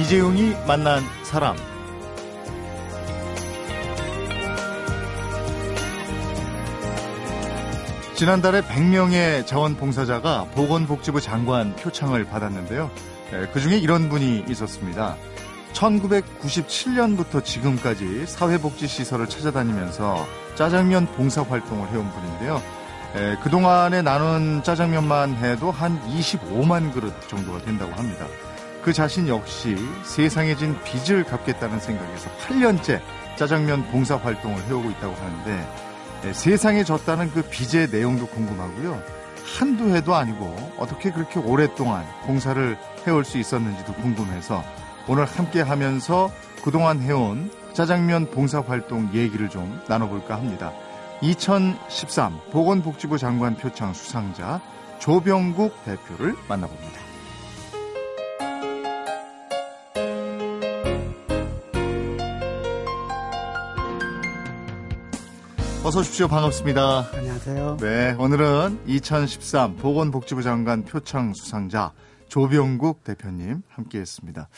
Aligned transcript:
이재용이 0.00 0.54
만난 0.66 1.02
사람. 1.24 1.54
지난달에 8.14 8.62
100명의 8.62 9.46
자원봉사자가 9.46 10.46
보건복지부 10.54 11.20
장관 11.20 11.76
표창을 11.76 12.24
받았는데요. 12.24 12.90
그 13.52 13.60
중에 13.60 13.76
이런 13.76 14.08
분이 14.08 14.46
있었습니다. 14.48 15.16
1997년부터 15.74 17.44
지금까지 17.44 18.24
사회복지시설을 18.26 19.28
찾아다니면서 19.28 20.26
짜장면 20.54 21.08
봉사활동을 21.08 21.90
해온 21.90 22.10
분인데요. 22.10 22.62
그동안에 23.42 24.00
나눈 24.00 24.62
짜장면만 24.62 25.34
해도 25.36 25.70
한 25.70 26.00
25만 26.08 26.90
그릇 26.94 27.12
정도가 27.28 27.58
된다고 27.58 27.92
합니다. 27.92 28.26
그 28.82 28.92
자신 28.92 29.28
역시 29.28 29.76
세상에 30.04 30.56
진 30.56 30.76
빚을 30.84 31.24
갚겠다는 31.24 31.80
생각에서 31.80 32.30
8년째 32.46 33.00
짜장면 33.36 33.86
봉사 33.90 34.16
활동을 34.16 34.62
해오고 34.64 34.90
있다고 34.90 35.14
하는데 35.14 35.90
예, 36.24 36.32
세상에 36.32 36.84
졌다는 36.84 37.30
그 37.30 37.42
빚의 37.42 37.88
내용도 37.90 38.26
궁금하고요. 38.26 39.02
한두 39.58 39.94
해도 39.94 40.14
아니고 40.14 40.74
어떻게 40.78 41.10
그렇게 41.10 41.40
오랫동안 41.40 42.04
봉사를 42.26 42.78
해올 43.06 43.24
수 43.24 43.38
있었는지도 43.38 43.94
궁금해서 43.94 44.62
오늘 45.08 45.24
함께 45.24 45.60
하면서 45.60 46.30
그동안 46.62 47.00
해온 47.00 47.50
짜장면 47.72 48.30
봉사 48.30 48.60
활동 48.60 49.10
얘기를 49.14 49.48
좀 49.48 49.80
나눠볼까 49.88 50.36
합니다. 50.36 50.72
2013 51.22 52.38
보건복지부 52.50 53.18
장관 53.18 53.56
표창 53.56 53.92
수상자 53.92 54.60
조병국 54.98 55.84
대표를 55.84 56.34
만나봅니다. 56.48 57.09
어서 65.90 65.98
오십시오. 65.98 66.28
반갑습니다. 66.28 67.08
안녕하세요. 67.12 67.78
네, 67.80 68.14
오늘은 68.16 68.78
2013 68.86 69.74
보건복지부 69.74 70.40
장관 70.40 70.84
표창 70.84 71.34
수상자 71.34 71.92
조병국 72.28 73.02
대표님 73.02 73.62
함께 73.68 73.98
했습니다. 73.98 74.48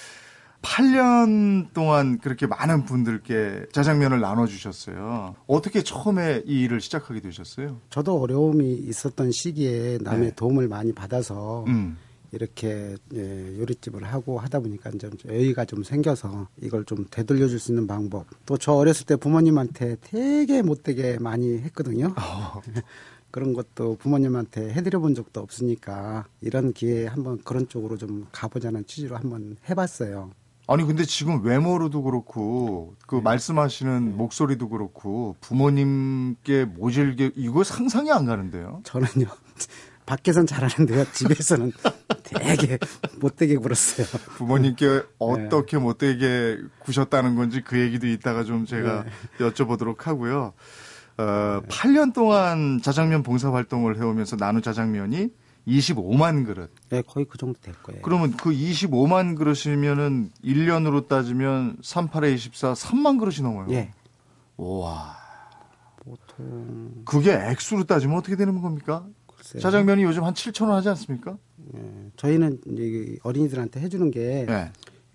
8년 0.60 1.72
동안 1.72 2.18
그렇게 2.18 2.46
많은 2.46 2.84
분들께 2.84 3.64
짜장면을 3.72 4.20
나눠주셨어요. 4.20 5.34
어떻게 5.46 5.82
처음에 5.82 6.42
이 6.44 6.64
일을 6.64 6.82
시작하게 6.82 7.20
되셨어요? 7.20 7.80
저도 7.88 8.20
어려움이 8.20 8.70
있었던 8.70 9.32
시기에 9.32 10.00
남의 10.02 10.20
네. 10.20 10.34
도움을 10.34 10.68
많이 10.68 10.92
받아서 10.92 11.64
음. 11.66 11.96
이렇게 12.32 12.96
예, 13.14 13.58
요리집을 13.58 14.02
하고 14.04 14.38
하다 14.38 14.60
보니까 14.60 14.90
좀 14.92 15.10
여유가 15.28 15.64
좀 15.66 15.82
생겨서 15.84 16.48
이걸 16.62 16.84
좀 16.84 17.06
되돌려 17.10 17.46
줄 17.48 17.58
수 17.58 17.72
있는 17.72 17.86
방법. 17.86 18.26
또 18.46 18.56
저 18.56 18.72
어렸을 18.72 19.06
때 19.06 19.16
부모님한테 19.16 19.96
되게 20.00 20.62
못되게 20.62 21.18
많이 21.18 21.58
했거든요. 21.58 22.14
어. 22.18 22.60
그런 23.30 23.54
것도 23.54 23.96
부모님한테 23.96 24.72
해드려 24.74 24.98
본 25.00 25.14
적도 25.14 25.40
없으니까 25.40 26.26
이런 26.42 26.72
기회에 26.74 27.06
한번 27.06 27.40
그런 27.44 27.66
쪽으로 27.68 27.96
좀 27.96 28.26
가보자는 28.32 28.86
취지로 28.86 29.16
한번 29.16 29.56
해봤어요. 29.70 30.30
아니 30.68 30.84
근데 30.84 31.04
지금 31.04 31.42
외모로도 31.44 32.02
그렇고 32.02 32.94
그 33.06 33.16
네. 33.16 33.22
말씀하시는 33.22 34.04
네. 34.10 34.14
목소리도 34.14 34.68
그렇고 34.68 35.36
부모님께 35.40 36.66
모질게 36.66 37.32
이거 37.36 37.64
상상이 37.64 38.10
안 38.12 38.26
가는데요. 38.26 38.80
저는요. 38.84 39.26
밖에선 40.06 40.46
잘하는데요. 40.46 41.04
집에서는 41.12 41.72
되게 42.24 42.78
못되게 43.20 43.56
굴었어요. 43.56 44.06
부모님께 44.36 44.86
네. 44.86 45.02
어떻게 45.18 45.76
네. 45.76 45.82
못되게 45.82 46.58
구셨다는 46.80 47.36
건지 47.36 47.62
그 47.64 47.78
얘기도 47.78 48.06
이따가 48.06 48.44
좀 48.44 48.66
제가 48.66 49.04
네. 49.04 49.10
여쭤보도록 49.46 50.02
하고요. 50.02 50.52
어, 51.18 51.62
8년 51.68 52.12
동안 52.14 52.80
자장면 52.82 53.22
봉사 53.22 53.52
활동을 53.52 53.98
해오면서 53.98 54.36
나누 54.36 54.60
자장면이 54.60 55.30
25만 55.68 56.46
그릇. 56.46 56.70
네, 56.88 57.02
거의 57.02 57.26
그 57.28 57.38
정도 57.38 57.60
될 57.60 57.74
거예요. 57.82 58.02
그러면 58.02 58.36
그 58.36 58.50
25만 58.50 59.36
그릇이면은 59.36 60.30
1년으로 60.44 61.06
따지면 61.06 61.76
38에 61.82 62.34
24, 62.34 62.72
3만 62.72 63.20
그릇이 63.20 63.42
넘어요. 63.42 63.66
예. 63.70 63.92
와. 64.56 65.16
보통. 65.96 67.02
그게 67.04 67.32
액수로 67.32 67.84
따지면 67.84 68.16
어떻게 68.16 68.34
되는 68.34 68.60
겁니까? 68.60 69.06
글쎄요. 69.42 69.60
짜장면이 69.60 70.04
요즘 70.04 70.24
한 70.24 70.34
7천 70.34 70.68
원 70.68 70.76
하지 70.76 70.88
않습니까? 70.90 71.36
예. 71.74 71.80
저희는 72.16 72.60
이제 72.66 73.18
어린이들한테 73.24 73.80
해주는 73.80 74.10
게 74.12 74.46
예. 74.48 74.70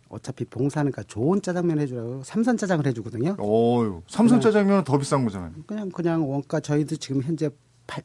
어차피 0.09 0.45
봉사니까 0.45 1.03
좋은 1.03 1.41
짜장면 1.41 1.79
해주라고 1.79 2.23
삼선 2.23 2.57
짜장을 2.57 2.85
해주거든요. 2.87 3.37
오, 3.39 4.01
삼선 4.07 4.41
짜장면은 4.41 4.83
더 4.83 4.97
비싼 4.97 5.23
거잖아요. 5.23 5.51
그냥 5.65 5.89
그냥 5.89 6.29
원가 6.29 6.59
저희도 6.59 6.97
지금 6.97 7.21
현재 7.21 7.49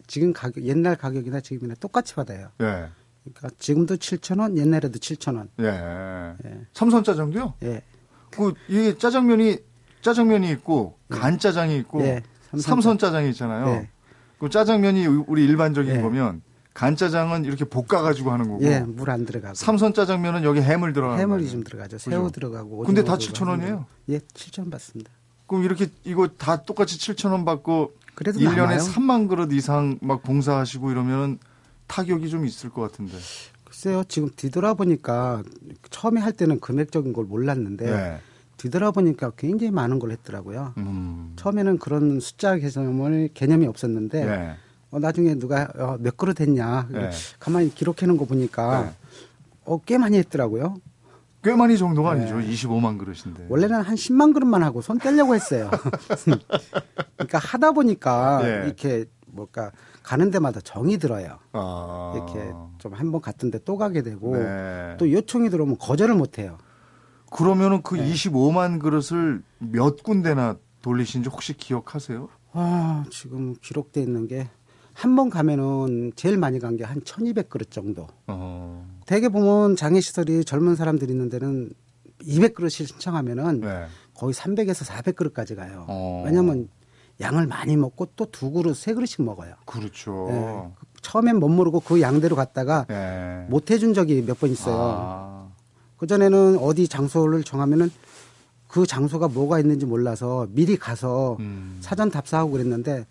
지금 0.07 0.33
가격 0.33 0.65
옛날 0.65 0.97
가격이나 0.97 1.41
지금이나 1.41 1.75
똑같이 1.81 2.15
받아요. 2.15 2.49
예. 2.61 2.89
그러니까 3.25 3.51
지금도 3.59 3.97
7천 3.97 4.41
원, 4.41 4.57
옛날에도 4.57 4.99
7천 4.99 5.37
원. 5.37 5.49
예. 5.61 6.37
예. 6.45 6.61
삼선 6.73 7.05
짜장도요? 7.05 7.55
예. 7.65 7.83
그 8.31 8.55
이게 8.69 8.97
짜장면이 8.97 9.59
짜장면이 10.03 10.51
있고 10.53 10.99
예. 11.13 11.17
간짜장이 11.17 11.77
있고 11.79 12.03
예. 12.03 12.23
삼선, 12.59 12.99
짜장이 12.99 13.31
있잖아요. 13.31 13.87
예. 14.43 14.47
그 14.47 14.51
짜장면이 14.51 15.07
우리 15.07 15.45
일반적인 15.45 15.97
예. 15.97 16.01
거면 16.03 16.43
간짜장은 16.75 17.45
이렇게 17.45 17.65
볶아 17.65 18.03
가지고 18.03 18.33
하는 18.33 18.49
거고. 18.49 18.63
예, 18.65 18.81
물 18.81 19.09
안 19.11 19.25
들어가고. 19.27 19.55
삼선 19.55 19.95
짜장면은 19.95 20.43
여기 20.43 20.61
해물 20.61 20.93
들어가는 20.93 21.21
해물이 21.21 21.43
거예요. 21.43 21.53
좀 21.53 21.65
들어가죠. 21.65 21.99
새우 21.99 22.23
그죠? 22.25 22.33
들어가고. 22.33 22.79
근데 22.85 23.05
다 23.05 23.17
7천 23.17 23.49
원이에요? 23.49 23.87
예, 24.09 24.19
7천 24.19 24.61
원 24.61 24.71
받습니다. 24.71 25.11
그럼 25.47 25.65
이렇게 25.65 25.89
이거 26.05 26.29
다 26.29 26.63
똑같이 26.63 26.99
7천 26.99 27.31
원 27.33 27.45
받고 27.45 27.93
그래도 28.15 28.39
1년에 28.41 28.57
남아요? 28.57 28.79
3만 28.79 29.29
그릇 29.29 29.53
이상 29.53 29.99
막 30.01 30.23
봉사하시고 30.23 30.91
이러면 30.91 31.39
타격이 31.89 32.31
좀 32.31 32.47
있을 32.47 32.71
것 32.71 32.81
같은데. 32.81 33.19
글쎄요. 33.65 34.03
지금 34.09 34.31
뒤돌아보니까 34.35 35.43
처음에 35.91 36.21
할 36.21 36.33
때는 36.33 36.59
금액적인 36.61 37.13
걸 37.13 37.27
몰랐는데 37.27 37.85
네. 37.85 38.21
뒤돌아보니까 38.63 39.33
굉장히 39.37 39.73
많은 39.73 39.99
걸 39.99 40.13
했더라고요. 40.13 40.75
음. 40.77 41.33
처음에는 41.37 41.79
그런 41.79 42.21
숫자 42.21 42.57
개념을 42.57 43.31
개념이 43.35 43.67
없었는데 43.67 44.25
네. 44.25 44.55
어, 44.93 44.99
나중에 45.01 45.35
누가 45.35 45.69
어, 45.77 45.97
몇 45.99 46.17
그릇 46.17 46.41
했냐 46.41 46.87
네. 46.91 47.11
가만히 47.41 47.75
기록해 47.75 48.07
놓은 48.07 48.17
거 48.19 48.25
보니까 48.25 48.85
네. 48.85 48.91
어, 49.65 49.81
꽤 49.85 49.99
많이 49.99 50.17
했더라고요. 50.19 50.77
꽤 51.43 51.57
많이 51.57 51.77
정도가 51.77 52.15
네. 52.15 52.21
아니죠. 52.21 52.37
25만 52.69 52.99
그릇인데. 52.99 53.47
원래는 53.49 53.81
한 53.83 53.97
10만 53.97 54.33
그릇만 54.33 54.63
하고 54.63 54.81
손 54.81 54.99
떼려고 54.99 55.35
했어요. 55.35 55.69
그러니까 57.17 57.39
하다 57.39 57.73
보니까 57.73 58.43
네. 58.43 58.63
이렇게 58.67 59.07
뭘까 59.27 59.73
가는 60.05 60.31
데마다 60.31 60.61
정이 60.61 60.99
들어요. 60.99 61.39
아. 61.53 62.13
이렇게 62.15 62.53
좀 62.79 62.93
한 62.95 63.11
번 63.11 63.21
갔던데 63.21 63.59
또 63.65 63.77
가게 63.77 64.03
되고 64.03 64.37
네. 64.37 64.95
또 64.99 65.11
요청이 65.11 65.51
들어오면 65.51 65.79
거절을 65.79 66.15
못 66.15 66.39
해요. 66.39 66.59
그러면은 67.33 67.83
그 67.83 67.97
25만 67.97 68.81
그릇을 68.81 69.43
몇 69.59 70.03
군데나 70.03 70.57
돌리신지 70.83 71.29
혹시 71.29 71.55
기억하세요? 71.57 72.29
아, 72.53 73.05
지금 73.11 73.55
기록돼 73.63 74.01
있는 74.03 74.27
게 74.29 74.49
한 74.95 75.17
번 75.17 75.31
가면은 75.31 76.13
제일 76.17 76.37
많이 76.37 76.59
간 76.59 76.77
게 76.77 76.85
한 76.85 77.01
1200그릇 77.01 77.71
정도. 77.71 78.07
어. 78.27 78.87
대개 79.07 79.31
보면 79.31 79.75
장애시설이 79.77 80.45
젊은 80.45 80.77
사람들이 80.77 81.11
있는 81.13 81.31
데는 81.31 81.71
200그릇을 82.23 82.69
신청하면은 82.87 83.61
네. 83.61 83.87
거의 84.15 84.35
300에서 84.35 84.85
400그릇까지 84.87 85.57
가요. 85.57 85.87
어. 85.89 86.23
왜냐면 86.27 86.69
양을 87.23 87.47
많이 87.47 87.75
먹고 87.79 88.07
또 88.17 88.27
두 88.27 88.51
그릇, 88.51 88.75
세 88.77 88.93
그릇씩 88.93 89.23
먹어요. 89.23 89.55
그렇죠. 89.65 90.27
네. 90.29 90.69
처음엔 91.01 91.37
못 91.41 91.49
모르고 91.49 91.81
그 91.81 92.03
양대로 92.03 92.37
갔다가 92.37 92.85
네. 92.87 93.47
못 93.49 93.71
해준 93.71 93.95
적이 93.95 94.23
몇 94.27 94.39
번 94.39 94.51
있어요. 94.51 94.77
아. 94.79 95.32
그전에는 96.03 96.59
어디 96.59 96.89
장소를 96.89 97.45
정하면은 97.45 97.89
그 98.67 98.87
장소가 98.87 99.29
뭐가 99.29 99.61
있는지 99.61 99.87
몰라서 99.87 100.49
미리 100.51 100.77
가서 100.77 101.37
음. 101.39 101.79
사전 101.81 102.11
답사하고 102.11 102.51
그랬는데 102.51 103.07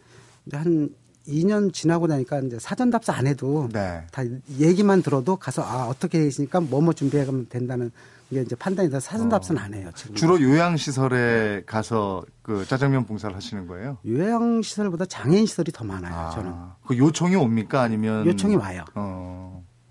한 0.51 0.89
2년 1.25 1.71
지나고 1.71 2.07
나니까 2.07 2.39
이제 2.41 2.57
사전 2.59 2.89
답사 2.89 3.13
안 3.13 3.27
해도 3.27 3.69
네. 3.71 4.05
다 4.11 4.23
얘기만 4.59 5.03
들어도 5.03 5.37
가서 5.37 5.61
아 5.61 5.87
어떻게 5.87 6.19
되시니까 6.19 6.59
뭐뭐 6.59 6.91
준비해 6.91 7.23
가면 7.23 7.47
된다는 7.47 7.91
게 8.29 8.41
이제 8.41 8.55
판단이 8.55 8.89
돼서 8.89 8.99
사전 8.99 9.27
어. 9.27 9.29
답사는 9.29 9.61
안 9.61 9.73
해요. 9.73 9.89
지금 9.95 10.15
주로 10.15 10.41
요양 10.41 10.75
시설에 10.75 11.63
가서 11.65 12.23
그 12.41 12.65
짜장면 12.65 13.05
봉사를 13.05 13.33
하시는 13.33 13.67
거예요? 13.67 13.99
요양 14.05 14.61
시설보다 14.61 15.05
장애인 15.05 15.45
시설이 15.45 15.71
더 15.71 15.85
많아요. 15.85 16.13
아. 16.13 16.29
저는. 16.31 16.53
그 16.85 16.97
요청이 16.97 17.35
옵니까 17.35 17.81
아니면 17.81 18.25
요청이 18.25 18.55
와요. 18.55 18.83
어. 18.95 19.20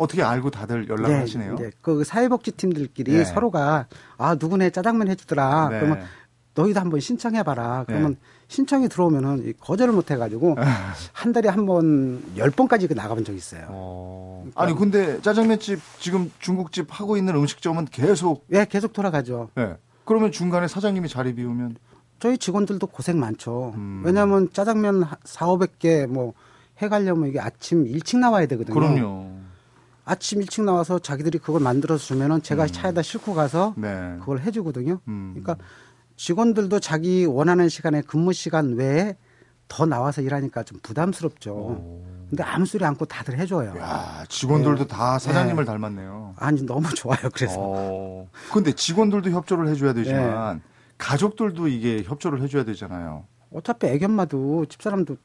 어떻게 0.00 0.23
알고 0.23 0.50
다들 0.50 0.88
연락을 0.88 1.14
네, 1.14 1.20
하시네요? 1.20 1.56
네. 1.56 1.70
그 1.82 2.05
사회복지 2.05 2.52
팀들끼리 2.52 3.12
네. 3.12 3.25
서로가 3.25 3.87
아 4.17 4.35
누구네 4.35 4.70
짜장면 4.70 5.08
해주더라. 5.08 5.69
네. 5.69 5.79
그러면 5.79 6.06
너희도 6.55 6.81
한번 6.81 7.00
신청해봐라. 7.00 7.85
그러면 7.87 8.12
네. 8.12 8.19
신청이 8.49 8.88
들어오면은 8.88 9.52
거절을 9.61 9.93
못 9.93 10.11
해가지고 10.11 10.56
한 11.12 11.32
달에 11.32 11.50
한 11.50 11.67
번, 11.67 12.23
열 12.37 12.50
번까지 12.50 12.88
그 12.88 12.94
나가본 12.94 13.25
적이 13.25 13.38
있어요. 13.38 13.67
어... 13.69 14.41
그러니까 14.41 14.62
아니, 14.62 14.75
근데 14.75 15.20
짜장면집 15.20 15.79
지금 16.00 16.32
중국집 16.41 16.88
하고 16.88 17.19
있는 17.19 17.37
음식점은 17.37 17.85
계속. 17.85 18.47
예, 18.52 18.64
계속 18.64 18.94
돌아가죠. 18.94 19.50
예. 19.58 19.76
그러면 20.05 20.32
중간에 20.32 20.67
사장님이 20.67 21.08
자리 21.08 21.35
비우면. 21.35 21.76
저희 22.19 22.38
직원들도 22.38 22.87
고생 22.88 23.20
많죠. 23.20 23.73
음... 23.76 24.02
왜냐하면 24.05 24.49
짜장면 24.52 25.05
4, 25.25 25.47
500개 25.47 26.06
뭐 26.06 26.32
해가려면 26.79 27.29
이게 27.29 27.38
아침 27.38 27.87
일찍 27.87 28.19
나와야 28.19 28.47
되거든요. 28.47 28.75
그럼요. 28.75 29.50
아침 30.11 30.41
일찍 30.43 30.65
나와서 30.65 30.99
자기들이 30.99 31.39
그걸 31.39 31.61
만들어서 31.61 32.05
주면은 32.05 32.43
제가 32.43 32.65
음. 32.65 32.69
차에다 32.69 33.01
싣고 33.01 33.35
가서 33.35 33.75
네. 33.77 34.17
그걸 34.19 34.41
해주거든요. 34.41 34.99
음. 35.07 35.31
그러니까 35.35 35.57
직원들도 36.17 36.81
자기 36.81 37.25
원하는 37.27 37.69
시간에 37.69 38.03
근무 38.03 38.33
시간 38.33 38.73
외에 38.75 39.17
더 39.69 39.87
나와서 39.87 40.21
일하니까 40.21 40.65
좀 40.65 40.81
부담스럽죠. 40.83 41.53
오. 41.53 42.05
근데 42.29 42.43
아무 42.43 42.67
소리 42.67 42.85
않고 42.85 43.05
다들 43.05 43.39
해줘요. 43.39 43.73
야, 43.79 44.25
직원들도 44.29 44.83
네. 44.83 44.87
다 44.89 45.19
사장님을 45.21 45.65
네. 45.65 45.71
닮았네요. 45.71 46.35
아니, 46.37 46.62
너무 46.62 46.89
좋아요, 46.95 47.31
그래서. 47.33 47.55
어. 47.59 48.29
근데 48.53 48.73
직원들도 48.73 49.31
협조를 49.31 49.69
해줘야 49.69 49.93
되지만, 49.93 50.57
네. 50.57 50.62
가족들도 50.99 51.69
이게 51.69 52.03
협조를 52.03 52.43
해줘야 52.43 52.65
되잖아요. 52.65 53.27
어차피 53.53 53.87
애견마도 53.87 54.67
집사람도 54.67 55.17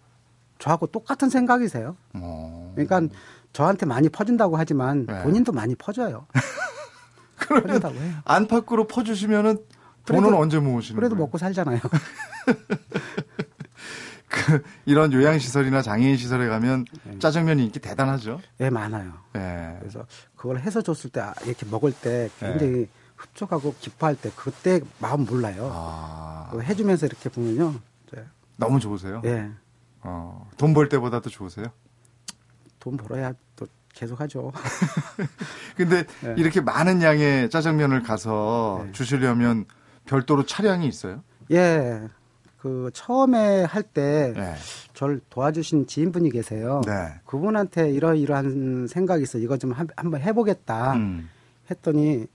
저하고 0.59 0.87
똑같은 0.87 1.29
생각이세요. 1.29 1.95
어. 2.13 2.71
그러니까 2.75 3.13
저한테 3.55 3.85
많이 3.85 4.09
퍼준다고 4.09 4.57
하지만 4.57 5.05
네. 5.05 5.23
본인도 5.23 5.53
많이 5.53 5.75
퍼줘요. 5.75 6.27
그러면 7.37 7.81
안팎으로 8.25 8.85
퍼주시면은 8.85 9.59
돈은 10.05 10.21
그래도, 10.23 10.37
언제 10.37 10.59
모으시는 10.59 10.99
그래도 10.99 11.15
거예요? 11.15 11.25
먹고 11.25 11.37
살잖아요. 11.37 11.79
그 14.27 14.61
이런 14.85 15.13
요양시설이나 15.13 15.81
장애인 15.81 16.17
시설에 16.17 16.49
가면 16.49 16.83
네. 17.05 17.17
짜장면 17.19 17.59
인기 17.59 17.79
대단하죠. 17.79 18.41
예, 18.59 18.65
네, 18.65 18.69
많아요. 18.69 19.13
네. 19.31 19.77
그래서 19.79 20.05
그걸 20.35 20.59
해서 20.59 20.81
줬을 20.81 21.09
때 21.09 21.21
이렇게 21.45 21.65
먹을 21.65 21.93
때 21.93 22.29
굉장히 22.41 22.71
네. 22.73 22.89
흡족하고 23.15 23.73
기뻐할 23.79 24.17
때 24.17 24.31
그때 24.35 24.81
마음 24.99 25.23
몰라요. 25.23 25.69
아. 25.73 26.51
해주면서 26.61 27.05
이렇게 27.05 27.29
보면요. 27.29 27.73
너무 28.57 28.81
좋으세요? 28.81 29.21
예. 29.23 29.49
어, 30.01 30.45
돈 30.57 30.73
벌 30.73 30.89
때보다도 30.89 31.29
좋으세요? 31.29 31.67
돈 32.79 32.97
벌어야 32.97 33.31
또 33.31 33.37
계속 33.95 34.19
하죠. 34.19 34.51
근데 35.75 36.03
네. 36.21 36.35
이렇게 36.37 36.61
많은 36.61 37.01
양의 37.01 37.49
짜장면을 37.49 38.03
가서 38.03 38.83
네. 38.85 38.91
주시려면 38.91 39.65
별도로 40.05 40.45
차량이 40.45 40.87
있어요? 40.87 41.23
예. 41.51 42.01
그 42.57 42.89
처음에 42.93 43.63
할때 43.63 44.33
저를 44.93 45.19
네. 45.19 45.25
도와주신 45.29 45.87
지인분이 45.87 46.31
계세요. 46.31 46.81
네. 46.85 46.93
그분한테 47.25 47.91
이러이러한 47.91 48.87
생각이 48.87 49.23
있어. 49.23 49.37
이거 49.37 49.57
좀 49.57 49.71
한, 49.71 49.87
번 49.87 50.19
해보겠다. 50.21 50.93
음. 50.93 51.29
했더니 51.69 52.25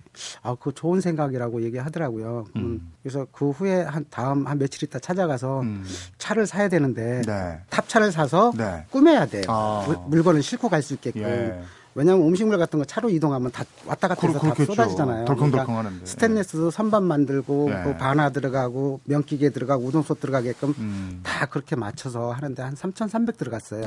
아, 0.42 0.56
그 0.58 0.72
좋은 0.72 1.00
생각이라고 1.00 1.62
얘기하더라고요. 1.62 2.46
음. 2.56 2.60
음. 2.60 2.92
그래서 3.02 3.26
그 3.32 3.50
후에 3.50 3.82
한 3.82 4.04
다음 4.10 4.46
한 4.46 4.58
며칠 4.58 4.82
있다 4.84 4.98
찾아가서 4.98 5.60
음. 5.60 5.84
차를 6.18 6.46
사야 6.46 6.68
되는데 6.68 7.22
네. 7.26 7.60
탑차를 7.70 8.12
사서 8.12 8.52
네. 8.56 8.84
꾸며야 8.90 9.26
돼요. 9.26 9.44
아. 9.48 10.04
물 10.08 10.22
건을 10.22 10.42
싣고 10.42 10.68
갈 10.68 10.80
수 10.82 10.94
있게끔. 10.94 11.22
예. 11.22 11.60
왜냐하면 11.94 12.26
음식물 12.26 12.56
같은 12.56 12.78
거 12.78 12.84
차로 12.84 13.10
이동하면 13.10 13.50
다 13.50 13.64
왔다 13.84 14.08
갔다 14.08 14.26
해서 14.26 14.38
다 14.38 14.54
쏟아지잖아요. 14.64 15.24
덜컹덜컹 15.24 15.76
하는데. 15.76 15.88
그러니까 15.90 16.06
스테인레스 16.06 16.70
선반 16.70 17.02
만들고 17.02 17.68
네. 17.68 17.82
그 17.82 17.96
바나 17.96 18.30
들어가고 18.30 19.00
면기계 19.04 19.50
들어가고 19.50 19.84
우동솥 19.84 20.20
들어가게끔 20.20 20.74
음. 20.78 21.20
다 21.24 21.46
그렇게 21.46 21.74
맞춰서 21.76 22.30
하는데 22.30 22.62
한 22.62 22.76
3,300 22.76 23.36
들어갔어요. 23.36 23.80
네. 23.80 23.86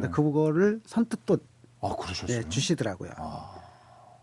근데 0.00 0.08
그거를 0.08 0.80
선뜻 0.86 1.20
또 1.26 1.38
아, 1.80 1.94
네, 2.26 2.48
주시더라고요. 2.48 3.10
아. 3.18 3.54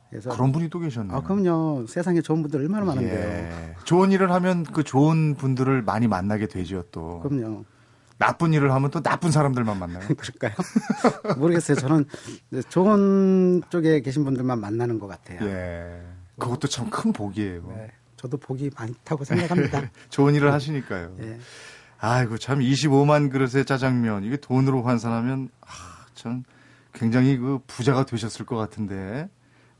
그래서 0.09 0.29
그런 0.29 0.51
분이 0.51 0.69
또 0.69 0.79
계셨네요. 0.79 1.15
아, 1.17 1.21
그럼요. 1.21 1.85
세상에 1.87 2.21
좋은 2.21 2.41
분들 2.41 2.59
얼마나 2.61 2.85
많은데요. 2.85 3.19
예. 3.19 3.75
좋은 3.83 4.11
일을 4.11 4.31
하면 4.31 4.63
그 4.63 4.83
좋은 4.83 5.35
분들을 5.35 5.81
많이 5.81 6.07
만나게 6.07 6.47
되죠, 6.47 6.83
또. 6.91 7.19
그럼요. 7.21 7.65
나쁜 8.17 8.53
일을 8.53 8.71
하면 8.73 8.91
또 8.91 9.01
나쁜 9.01 9.29
사람들만 9.31 9.77
만나요. 9.77 10.07
그럴까요? 10.15 10.53
모르겠어요. 11.37 11.75
저는 11.77 12.05
좋은 12.69 13.61
쪽에 13.69 13.99
계신 14.01 14.23
분들만 14.23 14.59
만나는 14.59 14.99
것 14.99 15.07
같아요. 15.07 15.39
예. 15.45 16.01
그것도 16.39 16.67
참 16.67 16.89
큰 16.89 17.11
복이에요. 17.11 17.65
네. 17.75 17.91
저도 18.15 18.37
복이 18.37 18.71
많다고 18.77 19.23
생각합니다. 19.25 19.89
좋은 20.09 20.33
일을 20.33 20.53
하시니까요. 20.53 21.15
예. 21.21 21.39
아이고, 21.99 22.37
참 22.37 22.59
25만 22.59 23.31
그릇의 23.31 23.65
짜장면, 23.65 24.23
이게 24.23 24.37
돈으로 24.37 24.83
환산하면, 24.83 25.49
아, 25.61 25.67
참 26.13 26.43
굉장히 26.93 27.37
그 27.37 27.59
부자가 27.67 28.05
되셨을 28.05 28.45
것 28.45 28.55
같은데. 28.55 29.29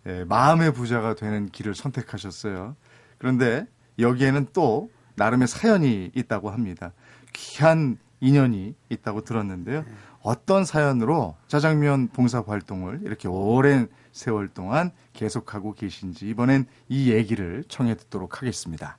예, 0.08 0.24
마음의 0.24 0.74
부자가 0.74 1.16
되는 1.16 1.50
길을 1.50 1.76
선택하셨어요. 1.76 2.76
그런데 3.18 3.66
여기에는 4.00 4.48
또 4.54 4.90
나름의 5.16 5.48
사연이 5.48 6.12
있다고 6.14 6.50
합니다. 6.50 6.94
귀한 7.34 7.98
인연이 8.20 8.76
있다고 8.90 9.22
들었는데요. 9.22 9.86
어떤 10.22 10.66
사연으로 10.66 11.36
짜장면 11.48 12.08
봉사 12.10 12.44
활동을 12.46 13.02
이렇게 13.04 13.28
오랜 13.28 13.88
세월 14.12 14.48
동안 14.48 14.92
계속하고 15.14 15.74
계신지 15.74 16.28
이번엔 16.30 16.66
이 16.90 17.12
얘기를 17.12 17.64
청해 17.68 17.96
듣도록 17.96 18.42
하겠습니다. 18.42 18.98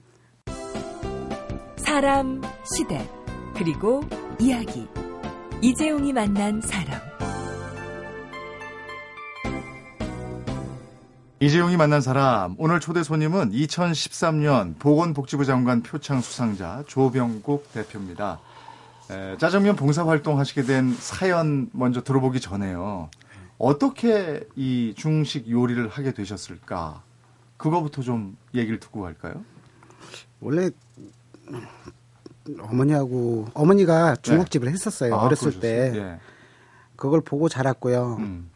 사람, 1.77 2.43
시대, 2.77 3.09
그리고 3.57 4.03
이야기. 4.39 4.87
이재용이 5.63 6.13
만난 6.13 6.61
사람. 6.61 7.26
이재용이 11.39 11.77
만난 11.77 12.01
사람 12.01 12.55
오늘 12.59 12.81
초대 12.81 13.03
손님은 13.03 13.53
2013년 13.53 14.79
보건복지부 14.79 15.45
장관 15.45 15.83
표창 15.83 16.23
수상자 16.23 16.83
조병국 16.87 17.73
대표입니다. 17.73 18.41
에, 19.11 19.37
짜장면 19.37 19.77
봉사 19.77 20.07
활동 20.07 20.39
하시게 20.39 20.63
된 20.63 20.95
사연 20.99 21.69
먼저 21.73 22.03
들어보기 22.03 22.41
전에요. 22.41 23.11
어떻게 23.59 24.47
이 24.57 24.95
중식 24.97 25.51
요리를 25.51 25.87
하게 25.89 26.13
되셨을까? 26.13 27.03
그거부터 27.59 28.01
좀 28.01 28.37
얘기를 28.55 28.81
듣고 28.81 29.03
갈까요? 29.03 29.45
원래 30.41 30.71
어머니하고 32.61 33.49
어머니가 33.53 34.17
중국집을 34.17 34.67
네. 34.69 34.73
했었어요 34.73 35.15
아, 35.15 35.19
어렸을 35.19 35.51
그러셨어요? 35.51 35.61
때 35.93 35.99
예. 35.99 36.19
그걸 36.97 37.21
보고 37.21 37.49
자랐고요. 37.51 38.17
음. 38.21 38.51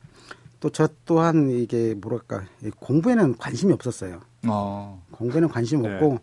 또 0.60 0.70
저 0.70 0.88
또한 1.06 1.50
이게 1.50 1.94
뭐랄까 1.94 2.44
공부에는 2.78 3.36
관심이 3.38 3.72
없었어요. 3.72 4.20
어. 4.46 5.02
공부에는 5.10 5.48
관심 5.48 5.82
네. 5.82 5.94
없고 5.94 6.18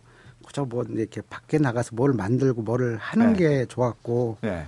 그저 0.46 0.64
뭐 0.64 0.84
이렇게 0.88 1.20
밖에 1.22 1.58
나가서 1.58 1.90
뭘 1.94 2.12
만들고 2.12 2.62
뭐를 2.62 2.96
하는 2.96 3.32
네. 3.34 3.38
게 3.38 3.66
좋았고 3.66 4.38
네. 4.40 4.64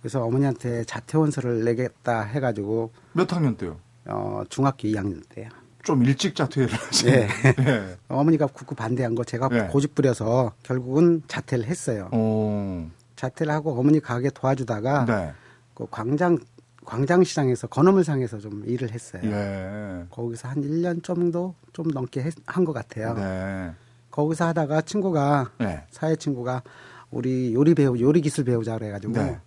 그래서 0.00 0.24
어머니한테 0.24 0.84
자퇴원서를 0.84 1.64
내겠다 1.64 2.22
해가지고 2.22 2.90
몇 3.12 3.30
학년 3.32 3.56
때요? 3.56 3.76
어 4.06 4.42
중학교 4.48 4.88
2학년 4.88 5.22
때요. 5.28 5.48
좀 5.82 6.02
일찍 6.04 6.34
자퇴를 6.34 6.68
하시네. 6.72 7.26
네. 7.26 7.52
네. 7.56 7.96
어머니가 8.08 8.46
굳고 8.46 8.74
반대한 8.74 9.14
거 9.14 9.22
제가 9.24 9.48
네. 9.48 9.66
고집 9.68 9.94
부려서 9.94 10.52
결국은 10.62 11.22
자퇴를 11.28 11.64
했어요. 11.66 12.08
오. 12.12 12.86
자퇴를 13.16 13.52
하고 13.52 13.78
어머니 13.78 14.00
가게 14.00 14.30
도와주다가 14.30 15.04
네. 15.04 15.32
그 15.74 15.86
광장 15.90 16.38
광장시장에서 16.84 17.66
건어물상에서 17.68 18.38
좀 18.38 18.62
일을 18.66 18.90
했어요. 18.90 19.22
예. 19.24 20.06
거기서 20.10 20.48
한 20.48 20.62
1년 20.62 21.02
정도 21.02 21.54
좀 21.72 21.88
넘게 21.88 22.30
한 22.46 22.64
것 22.64 22.72
같아요. 22.72 23.14
네. 23.14 23.72
거기서 24.10 24.46
하다가 24.48 24.80
친구가 24.82 25.52
네. 25.58 25.84
사회 25.90 26.16
친구가 26.16 26.62
우리 27.10 27.54
요리 27.54 27.74
배우 27.74 27.98
요리 27.98 28.20
기술 28.20 28.44
배우자 28.44 28.76
그래가지고 28.78 29.12
네. 29.14 29.38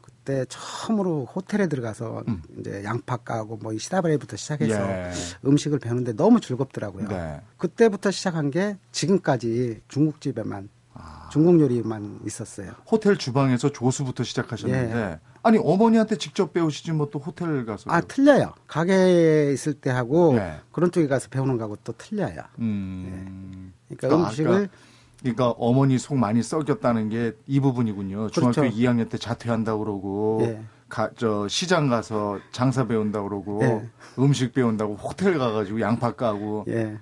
그때 0.00 0.44
처음으로 0.48 1.26
호텔에 1.26 1.66
들어가서 1.68 2.24
음. 2.28 2.42
이제 2.58 2.82
양파 2.84 3.16
까고 3.16 3.56
뭐 3.58 3.76
시다바리부터 3.76 4.36
시작해서 4.36 4.74
예. 4.80 5.10
음식을 5.46 5.78
배우는데 5.78 6.14
너무 6.14 6.40
즐겁더라고요. 6.40 7.08
네. 7.08 7.40
그때부터 7.58 8.10
시작한 8.10 8.50
게 8.50 8.76
지금까지 8.92 9.82
중국집에만 9.88 10.68
아. 10.94 11.28
중국 11.30 11.60
요리만 11.60 12.20
있었어요. 12.26 12.72
호텔 12.90 13.16
주방에서 13.16 13.70
조수부터 13.70 14.24
시작하셨는데 14.24 14.96
예. 14.96 15.20
아니 15.42 15.58
어머니한테 15.58 16.16
직접 16.16 16.52
배우시지 16.52 16.92
뭐 16.92 17.08
또 17.10 17.18
호텔 17.18 17.64
가서 17.64 17.90
아 17.90 18.00
틀려요. 18.00 18.52
가게에 18.66 19.52
있을 19.52 19.74
때 19.74 19.90
하고 19.90 20.34
네. 20.34 20.56
그런 20.72 20.90
쪽에 20.90 21.06
가서 21.08 21.28
배우는 21.30 21.56
거하고 21.56 21.76
또 21.84 21.92
틀려요. 21.96 22.42
음. 22.58 23.72
네. 23.88 23.96
그러니까, 23.96 24.08
그러니까 24.08 24.28
음식을 24.28 24.68
그러니까 25.20 25.50
어머니 25.58 25.98
속 25.98 26.16
많이 26.16 26.42
썩였다는 26.42 27.08
게 27.08 27.32
이 27.46 27.60
부분이군요. 27.60 28.30
중학교 28.30 28.60
그렇죠. 28.60 28.76
2학년 28.76 29.08
때 29.08 29.16
자퇴한다고 29.18 29.84
그러고 29.84 30.38
네. 30.42 30.62
가, 30.88 31.10
저 31.16 31.46
시장 31.48 31.88
가서 31.88 32.38
장사 32.52 32.86
배운다고 32.86 33.28
그러고 33.28 33.58
네. 33.60 33.88
음식 34.18 34.52
배운다고 34.54 34.96
호텔 34.96 35.38
가가지고 35.38 35.80
양파 35.80 36.12
까고 36.12 36.64
예. 36.68 36.98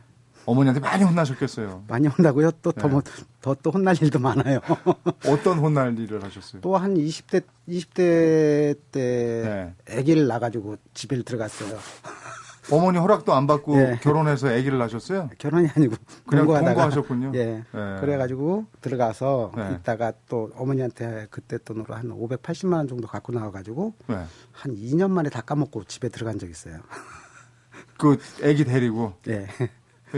어머니한테 0.46 0.80
많이 0.80 1.04
혼나셨겠어요. 1.04 1.84
많이 1.88 2.06
혼나고요. 2.06 2.52
또더뭐더또 2.62 3.70
혼날 3.72 3.96
일도 4.00 4.18
많아요. 4.20 4.60
어떤 5.26 5.58
혼날 5.58 5.98
일을 5.98 6.22
하셨어요? 6.22 6.62
또 6.62 6.76
한 6.76 6.94
20대 6.94 7.42
20대 7.68 8.76
때 8.92 9.74
네. 9.86 9.98
아기를 9.98 10.26
낳아가지고 10.26 10.76
집에 10.94 11.20
들어갔어요. 11.22 11.78
어머니 12.72 12.98
허락도 12.98 13.32
안 13.32 13.46
받고 13.46 13.76
예. 13.78 13.98
결혼해서 14.02 14.48
아기를 14.48 14.78
낳으셨어요? 14.78 15.30
결혼이 15.38 15.68
아니고 15.76 15.94
그냥 16.26 16.46
공부하셨군요. 16.46 17.32
예. 17.36 17.62
예. 17.62 17.96
그래가지고 18.00 18.66
들어가서 18.80 19.52
예. 19.56 19.76
있다가 19.76 20.12
또 20.28 20.50
어머니한테 20.56 21.28
그때 21.30 21.58
돈으로 21.58 21.94
한 21.94 22.08
580만 22.08 22.72
원 22.74 22.88
정도 22.88 23.06
갖고 23.06 23.32
나와가지고 23.32 23.94
예. 24.10 24.14
한 24.50 24.74
2년 24.74 25.10
만에 25.10 25.30
다 25.30 25.42
까먹고 25.42 25.84
집에 25.84 26.08
들어간 26.08 26.38
적 26.38 26.50
있어요. 26.50 26.80
그 27.98 28.18
아기 28.42 28.64
데리고. 28.64 29.14
예. 29.28 29.46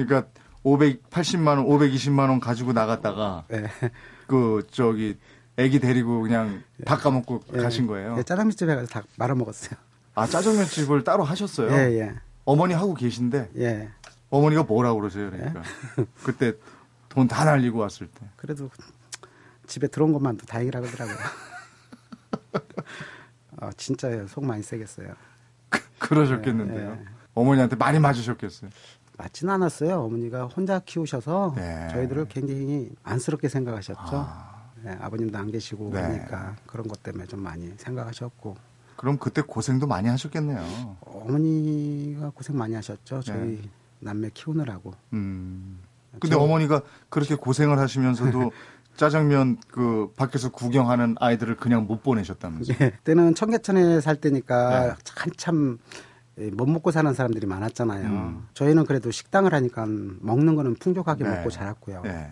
그러니까 0.04 0.30
580만 0.64 1.46
원, 1.58 1.66
520만 1.66 2.28
원 2.28 2.40
가지고 2.40 2.72
나갔다가 2.72 3.44
예. 3.52 3.68
그 4.26 4.66
저기 4.70 5.18
아기 5.58 5.78
데리고 5.80 6.20
그냥 6.22 6.62
다 6.84 6.96
까먹고 6.96 7.42
예. 7.54 7.58
가신 7.58 7.86
거예요. 7.86 8.16
예. 8.18 8.22
짜장면집에 8.22 8.74
가서 8.74 8.86
다 8.86 9.02
말아 9.16 9.34
먹었어요. 9.34 9.78
아 10.14 10.26
짜장면집을 10.26 11.04
따로 11.04 11.24
하셨어요? 11.24 11.70
예, 11.72 11.98
예. 12.00 12.14
어머니 12.44 12.74
하고 12.74 12.94
계신데 12.94 13.50
예. 13.58 13.88
어머니가 14.30 14.64
뭐라고 14.64 15.00
그러세요? 15.00 15.30
그러니까 15.30 15.62
예? 15.98 16.04
그때 16.22 16.52
돈 17.08 17.26
다 17.26 17.44
날리고 17.44 17.78
왔을 17.78 18.06
때. 18.06 18.26
그래도 18.36 18.70
집에 19.66 19.86
들어온 19.88 20.12
것만도 20.12 20.46
다행이라고 20.46 20.86
하더라고요. 20.86 21.16
어, 23.60 23.70
진짜 23.76 24.26
속 24.28 24.44
많이 24.44 24.62
세겠어요. 24.62 25.14
그러셨겠는데요. 25.98 26.90
예, 26.90 27.00
예. 27.00 27.04
어머니한테 27.34 27.76
많이 27.76 27.98
맞으셨겠어요. 27.98 28.70
맞지는 29.18 29.52
않았어요. 29.54 30.00
어머니가 30.00 30.46
혼자 30.46 30.78
키우셔서 30.78 31.54
네. 31.56 31.88
저희들을 31.90 32.26
굉장히 32.28 32.90
안쓰럽게 33.02 33.48
생각하셨죠. 33.48 34.00
아. 34.12 34.70
네, 34.82 34.96
아버님도 35.00 35.36
안 35.36 35.50
계시고 35.50 35.90
네. 35.92 36.00
하니까 36.00 36.54
그런 36.66 36.86
것 36.86 37.02
때문에 37.02 37.26
좀 37.26 37.40
많이 37.40 37.70
생각하셨고. 37.76 38.56
그럼 38.96 39.18
그때 39.18 39.42
고생도 39.42 39.86
많이 39.86 40.08
하셨겠네요. 40.08 40.96
어머니가 41.00 42.30
고생 42.30 42.56
많이 42.56 42.74
하셨죠. 42.74 43.20
저희 43.22 43.38
네. 43.38 43.70
남매 44.00 44.30
키우느라고. 44.34 44.94
음. 45.12 45.80
근데 46.12 46.36
저... 46.36 46.38
어머니가 46.38 46.82
그렇게 47.08 47.34
고생을 47.34 47.78
하시면서도 47.78 48.52
짜장면 48.96 49.58
그 49.68 50.12
밖에서 50.16 50.50
구경하는 50.50 51.16
아이들을 51.20 51.56
그냥 51.56 51.86
못 51.86 52.02
보내셨다면서요? 52.02 52.78
네. 52.78 52.90
그때는 52.90 53.34
청계천에 53.34 54.00
살 54.00 54.16
때니까 54.16 54.86
네. 54.86 54.94
한참 55.16 55.78
못 56.52 56.66
먹고 56.68 56.90
사는 56.90 57.12
사람들이 57.12 57.46
많았잖아요. 57.46 58.06
음. 58.06 58.46
저희는 58.54 58.86
그래도 58.86 59.10
식당을 59.10 59.52
하니까 59.54 59.86
먹는 60.20 60.54
거는 60.54 60.74
풍족하게 60.76 61.24
네. 61.24 61.30
먹고 61.36 61.50
자랐고요. 61.50 62.02
네. 62.04 62.30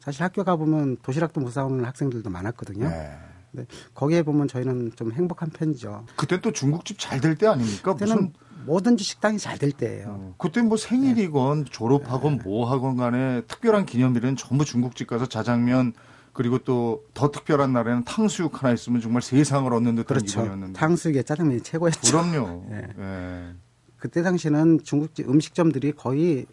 사실 0.00 0.22
학교 0.22 0.44
가보면 0.44 0.98
도시락도 1.02 1.40
못 1.40 1.50
사오는 1.50 1.84
학생들도 1.84 2.30
많았거든요. 2.30 2.88
네. 2.88 3.18
네. 3.50 3.66
거기에 3.94 4.22
보면 4.22 4.46
저희는 4.48 4.92
좀 4.94 5.12
행복한 5.12 5.50
편이죠. 5.50 6.06
그때 6.16 6.40
또 6.40 6.52
중국집 6.52 6.98
잘 6.98 7.20
될 7.20 7.34
때 7.36 7.46
아닙니까? 7.46 7.94
무슨 7.94 8.32
뭐든지 8.66 9.02
식당이 9.02 9.38
잘 9.38 9.58
될 9.58 9.72
때예요. 9.72 10.06
어, 10.08 10.34
그때 10.38 10.60
뭐 10.62 10.76
생일이건 10.76 11.64
네. 11.64 11.70
졸업하건 11.70 12.38
네. 12.38 12.44
뭐 12.44 12.70
하건 12.70 12.96
간에 12.96 13.40
특별한 13.48 13.86
기념일은 13.86 14.36
전부 14.36 14.64
중국집 14.64 15.06
가서 15.08 15.26
자장면 15.26 15.94
그리고 16.38 16.58
또 16.58 17.02
더 17.14 17.32
특별한 17.32 17.72
날에는 17.72 18.04
탕수육 18.04 18.62
하나 18.62 18.72
있으면 18.72 19.00
정말 19.00 19.22
세상을 19.22 19.72
얻는 19.74 19.96
듯한 19.96 20.06
그렇죠. 20.06 20.42
기분이었는데. 20.42 20.78
탕수육에 20.78 21.24
짜장면이 21.24 21.62
최고였죠. 21.62 22.12
그럼요. 22.16 22.64
네. 22.70 22.86
네. 22.96 23.54
그때 23.96 24.22
당시는 24.22 24.84
중국집 24.84 25.28
음식점들이 25.28 25.90
거의 25.90 26.46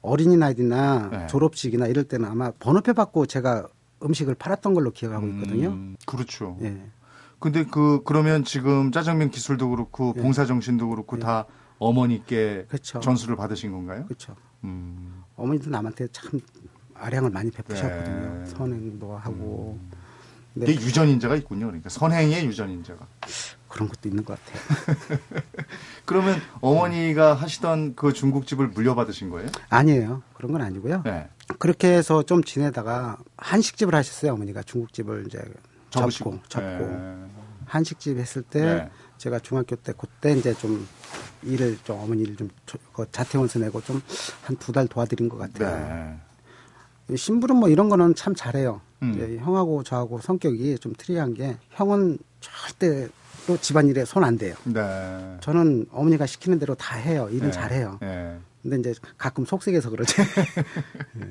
어린이날이나 0.00 1.10
네. 1.10 1.26
졸업식이나 1.26 1.88
이럴 1.88 2.04
때는 2.04 2.26
아마 2.26 2.52
번호표 2.52 2.94
받고 2.94 3.26
제가 3.26 3.68
음식을 4.02 4.34
팔았던 4.36 4.72
걸로 4.72 4.90
기억하고 4.90 5.26
있거든요. 5.26 5.68
음, 5.68 5.96
그렇죠. 6.06 6.56
예. 6.62 6.82
근데 7.38 7.64
그 7.64 8.00
그러면 8.06 8.44
지금 8.44 8.92
짜장면 8.92 9.28
기술도 9.30 9.68
그렇고 9.68 10.14
예. 10.16 10.22
봉사 10.22 10.46
정신도 10.46 10.88
그렇고 10.88 11.16
예. 11.18 11.20
다 11.20 11.44
어머니께 11.78 12.64
그렇죠. 12.66 13.00
전수를 13.00 13.36
받으신 13.36 13.72
건가요? 13.72 14.04
그렇죠. 14.06 14.34
음. 14.64 15.22
어머니도 15.36 15.68
남한테 15.68 16.08
참 16.12 16.40
아량을 17.02 17.30
많이 17.30 17.50
베푸셨거든요. 17.50 18.38
네. 18.44 18.46
선행도 18.46 19.16
하고. 19.16 19.78
음. 19.80 19.90
네. 20.54 20.66
유전인자가 20.72 21.34
있군요. 21.36 21.66
그러니까 21.66 21.88
선행의 21.88 22.44
유전인자가. 22.46 23.06
그런 23.68 23.88
것도 23.88 24.06
있는 24.08 24.22
것 24.24 24.38
같아요. 24.44 25.18
그러면 26.04 26.38
어머니가 26.60 27.32
하시던 27.34 27.94
그 27.96 28.12
중국집을 28.12 28.68
물려받으신 28.68 29.30
거예요? 29.30 29.48
아니에요. 29.70 30.22
그런 30.34 30.52
건 30.52 30.60
아니고요. 30.60 31.02
네. 31.04 31.28
그렇게 31.58 31.88
해서 31.88 32.22
좀 32.22 32.44
지내다가 32.44 33.16
한식집을 33.38 33.94
하셨어요. 33.94 34.34
어머니가 34.34 34.62
중국집을 34.62 35.24
이제 35.26 35.38
접고 35.90 36.38
접고 36.48 36.66
네. 36.66 37.16
한식집 37.66 38.18
했을 38.18 38.42
때 38.42 38.60
네. 38.60 38.90
제가 39.16 39.38
중학교 39.38 39.76
때 39.76 39.94
그때 39.96 40.32
이제 40.32 40.52
좀 40.54 40.86
일을 41.42 41.78
좀 41.84 41.98
어머니를 41.98 42.36
좀그 42.66 43.06
자퇴 43.10 43.38
원서 43.38 43.58
내고 43.58 43.80
좀 43.80 44.02
한 44.44 44.56
두 44.58 44.72
달 44.72 44.86
도와드린 44.86 45.28
것 45.30 45.38
같아요. 45.38 46.18
네. 47.08 47.16
신부름 47.16 47.58
뭐 47.58 47.68
이런 47.68 47.88
거는 47.88 48.14
참 48.14 48.34
잘해요. 48.34 48.80
음. 49.02 49.38
형하고 49.40 49.82
저하고 49.82 50.20
성격이 50.20 50.78
좀 50.78 50.92
특이한 50.96 51.34
게 51.34 51.56
형은 51.70 52.18
절대 52.40 53.08
또 53.46 53.56
집안일에 53.56 54.04
손 54.04 54.22
안 54.24 54.38
대요. 54.38 54.54
네. 54.64 55.36
저는 55.40 55.86
어머니가 55.90 56.26
시키는 56.26 56.58
대로 56.60 56.74
다 56.76 56.96
해요. 56.96 57.28
일은 57.30 57.46
네. 57.48 57.50
잘해요. 57.52 57.98
네. 58.00 58.38
근데 58.62 58.78
이제 58.90 58.94
가끔 59.18 59.44
속색해서 59.44 59.90
그러지. 59.90 60.14
네. 61.14 61.26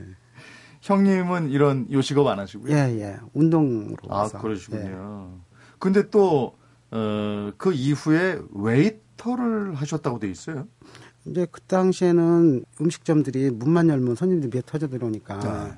형님은 0.81 1.49
이런 1.51 1.87
요식업 1.91 2.27
안 2.27 2.39
하시고요? 2.39 2.73
예, 2.73 2.99
예. 2.99 3.17
운동으로. 3.33 3.95
아, 4.09 4.17
와서. 4.23 4.39
그러시군요. 4.39 5.31
예. 5.31 5.39
근데 5.79 6.09
또, 6.09 6.57
어, 6.91 7.51
그 7.57 7.71
이후에 7.71 8.39
웨이터를 8.53 9.75
하셨다고 9.75 10.19
돼 10.19 10.29
있어요? 10.29 10.67
이제 11.25 11.45
그 11.51 11.61
당시에는 11.61 12.65
음식점들이 12.79 13.51
문만 13.51 13.89
열면 13.89 14.15
손님들이 14.15 14.49
몇 14.51 14.65
터져 14.65 14.87
들어오니까 14.87 15.39
네. 15.39 15.77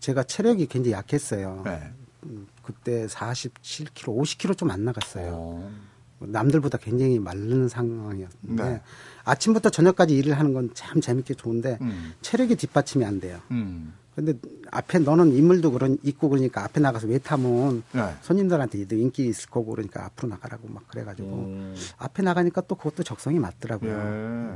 제가 0.00 0.24
체력이 0.24 0.66
굉장히 0.66 0.92
약했어요. 0.92 1.62
네. 1.64 1.92
음, 2.24 2.46
그때 2.62 3.06
47kg, 3.06 3.92
50kg 3.94 4.58
좀 4.58 4.70
안 4.70 4.84
나갔어요. 4.84 5.32
오. 5.32 5.60
어. 5.60 6.26
남들보다 6.26 6.78
굉장히 6.78 7.18
마른 7.18 7.68
상황이었는데 7.68 8.62
네. 8.64 8.80
아침부터 9.24 9.70
저녁까지 9.70 10.16
일을 10.16 10.34
하는 10.38 10.52
건 10.52 10.70
참 10.74 11.00
재밌게 11.00 11.34
좋은데 11.34 11.78
음. 11.80 12.12
체력이 12.20 12.54
뒷받침이 12.56 13.04
안 13.04 13.18
돼요. 13.18 13.40
음. 13.50 13.92
근데 14.14 14.34
앞에 14.70 14.98
너는 15.00 15.32
인물도 15.32 15.72
그런 15.72 15.98
있고 16.02 16.28
그러니까 16.28 16.62
앞에 16.64 16.80
나가서 16.80 17.08
왜 17.08 17.18
타면 17.18 17.82
네. 17.92 18.14
손님들한테 18.20 18.86
인기 18.92 19.26
있을 19.26 19.48
거고 19.50 19.72
그러니까 19.72 20.04
앞으로 20.04 20.28
나가라고 20.28 20.68
막 20.68 20.86
그래가지고 20.86 21.28
음. 21.28 21.74
앞에 21.96 22.22
나가니까 22.22 22.60
또 22.62 22.74
그것도 22.74 23.02
적성이 23.04 23.38
맞더라고요. 23.38 23.90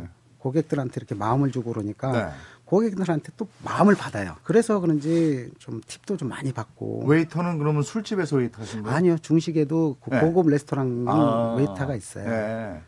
예. 0.05 0.09
고객들한테 0.51 0.95
이렇게 0.97 1.15
마음을 1.15 1.51
주고 1.51 1.73
그러니까 1.73 2.13
네. 2.13 2.29
고객들한테 2.65 3.33
또 3.37 3.47
마음을 3.65 3.95
받아요. 3.95 4.37
그래서 4.45 4.81
그런지 4.81 5.51
좀 5.59 5.81
팁도 5.87 6.17
좀 6.17 6.29
많이 6.29 6.53
받고. 6.53 7.05
웨이터는 7.07 7.59
그러면 7.59 7.83
술집에서 7.83 8.37
웨이터 8.37 8.63
하신 8.63 8.83
거예요? 8.83 8.97
아니요. 8.97 9.19
중식에도 9.19 9.97
그 10.01 10.11
네. 10.11 10.21
고급 10.21 10.49
레스토랑 10.49 11.05
아. 11.09 11.55
웨이터가 11.59 11.95
있어요. 11.95 12.29
네. 12.29 12.81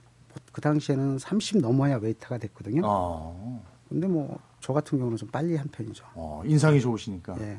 그 0.53 0.61
당시에는 0.61 1.19
30 1.19 1.59
넘어야 1.59 1.97
웨이터가 1.97 2.39
됐거든요. 2.39 2.83
아. 2.85 3.61
근데 3.89 4.07
뭐 4.07 4.39
저 4.61 4.73
같은 4.73 4.99
경우는 4.99 5.17
좀 5.17 5.29
빨리 5.31 5.57
한 5.57 5.69
편이죠. 5.69 6.05
어, 6.15 6.43
인상이 6.45 6.81
좋으시니까. 6.81 7.37
예. 7.41 7.59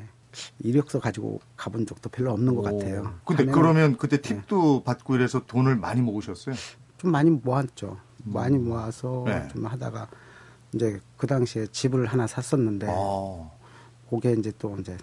이력서 0.60 1.00
가지고 1.00 1.40
가본 1.56 1.86
적도 1.86 2.08
별로 2.08 2.30
없는 2.32 2.54
것 2.54 2.62
같아요. 2.62 3.14
근데 3.24 3.44
그러면 3.46 3.96
그때 3.96 4.20
팁도 4.20 4.78
네. 4.78 4.84
받고 4.84 5.16
이래서 5.16 5.44
돈을 5.44 5.76
많이 5.76 6.00
모으셨어요? 6.02 6.54
좀 6.98 7.10
많이 7.10 7.30
모았죠. 7.30 7.96
많이 8.24 8.58
모아서 8.58 9.24
네. 9.26 9.48
좀 9.48 9.66
하다가 9.66 10.08
이제 10.72 11.00
그 11.16 11.26
당시에 11.26 11.66
집을 11.66 12.06
하나 12.06 12.26
샀었는데 12.26 12.86
아. 12.88 13.50
그게 14.08 14.32
이제 14.32 14.52
또 14.58 14.76
이제 14.78 14.96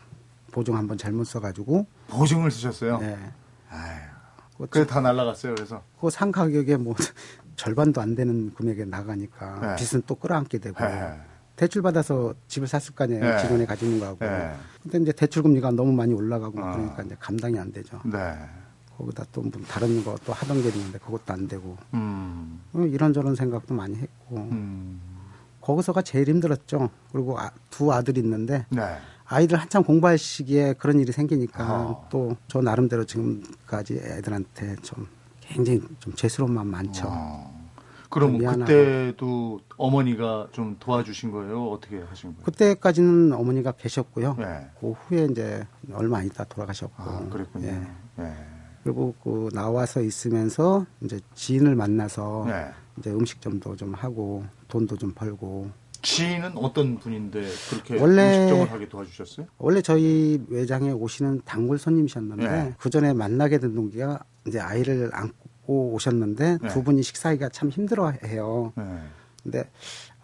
보증 0.51 0.75
한번 0.75 0.97
잘못 0.97 1.25
써가지고 1.25 1.85
보증을 2.07 2.51
쓰셨어요? 2.51 2.99
네. 2.99 3.17
아유. 3.69 4.01
그게 4.57 4.85
다 4.85 5.01
날라갔어요. 5.01 5.53
그래서 5.55 5.83
그상 5.99 6.31
가격에 6.31 6.77
뭐 6.77 6.95
절반도 7.55 8.01
안 8.01 8.15
되는 8.15 8.53
금액에 8.53 8.85
나가니까 8.85 9.59
네. 9.59 9.75
빚은 9.75 10.03
또 10.07 10.15
끌어안게 10.15 10.59
되고 10.59 10.83
네. 10.83 11.19
대출 11.55 11.81
받아서 11.81 12.33
집을 12.47 12.67
샀을 12.67 12.95
거 12.95 13.03
아니에요. 13.03 13.21
네. 13.21 13.37
직원이 13.39 13.65
가지는 13.65 13.99
거하고. 13.99 14.19
네. 14.19 14.55
근데 14.83 14.99
이제 14.99 15.11
대출 15.11 15.43
금리가 15.43 15.71
너무 15.71 15.91
많이 15.91 16.13
올라가고 16.13 16.59
어. 16.59 16.71
그러니까 16.71 17.03
이제 17.03 17.15
감당이 17.19 17.57
안 17.59 17.71
되죠. 17.71 17.99
네. 18.05 18.35
거기다 18.97 19.25
또 19.31 19.41
뭐 19.41 19.51
다른 19.67 20.03
거 20.03 20.15
또 20.25 20.33
하던 20.33 20.61
게 20.63 20.69
있는데 20.69 20.97
그것도 20.99 21.33
안 21.33 21.47
되고 21.47 21.77
음. 21.93 22.61
어, 22.73 22.79
이런저런 22.81 23.35
생각도 23.35 23.73
많이 23.73 23.95
했고 23.95 24.37
음. 24.37 24.99
거기서가 25.61 26.01
제일 26.01 26.29
힘들었죠. 26.29 26.89
그리고 27.11 27.39
아, 27.39 27.51
두 27.69 27.91
아들이 27.91 28.21
있는데 28.21 28.65
네. 28.69 28.81
아이들 29.25 29.57
한참 29.57 29.83
공부할 29.83 30.17
시기에 30.17 30.73
그런 30.73 30.99
일이 30.99 31.11
생기니까 31.11 31.81
어. 31.81 32.07
또저 32.09 32.61
나름대로 32.61 33.03
지금까지 33.05 33.95
애들한테 33.95 34.77
좀 34.77 35.07
굉장히 35.41 35.81
좀 35.99 36.13
죄스러운 36.13 36.53
마음 36.53 36.67
많죠. 36.67 37.05
어. 37.09 37.57
그럼 38.09 38.37
그때도 38.37 39.59
어머니가 39.75 40.47
좀 40.53 40.77
도와주신 40.79 41.31
거예요? 41.31 41.67
어떻게 41.69 41.99
하신 41.99 42.29
거예요? 42.31 42.43
그때까지는 42.45 43.33
어머니가 43.33 43.73
계셨고요. 43.73 44.35
네. 44.39 44.69
그 44.79 44.91
후에 44.93 45.25
이제 45.29 45.67
얼마 45.91 46.19
안 46.19 46.25
있다 46.25 46.45
돌아가셨고. 46.45 47.03
아, 47.03 47.27
그랬군요. 47.29 47.67
예. 47.67 47.87
네. 48.15 48.33
그리고 48.87 49.13
그 49.21 49.49
나와서 49.53 50.01
있으면서 50.01 50.85
이제 51.01 51.19
지인을 51.35 51.75
만나서 51.75 52.45
네. 52.47 52.71
이제 52.97 53.11
음식점도 53.11 53.75
좀 53.75 53.93
하고 53.93 54.45
돈도 54.69 54.97
좀 54.97 55.11
벌고. 55.13 55.69
지인은 56.01 56.57
어떤 56.57 56.97
분인데 56.97 57.43
그렇게 57.69 57.99
원래, 57.99 58.27
음식점을 58.27 58.71
하게 58.71 58.87
도와주셨어요? 58.87 59.47
원래 59.57 59.81
저희 59.81 60.41
매장에 60.47 60.91
오시는 60.91 61.41
단골 61.43 61.77
손님이셨는데 61.77 62.49
네. 62.49 62.73
그 62.77 62.89
전에 62.89 63.13
만나게 63.13 63.57
된 63.57 63.75
동기가 63.75 64.23
이제 64.47 64.59
아이를 64.59 65.09
안고 65.11 65.91
오셨는데 65.93 66.59
네. 66.61 66.67
두 66.69 66.81
분이 66.83 67.03
식사하기가 67.03 67.49
참 67.49 67.69
힘들어해요. 67.69 68.71
네. 68.77 68.83
근데 69.43 69.69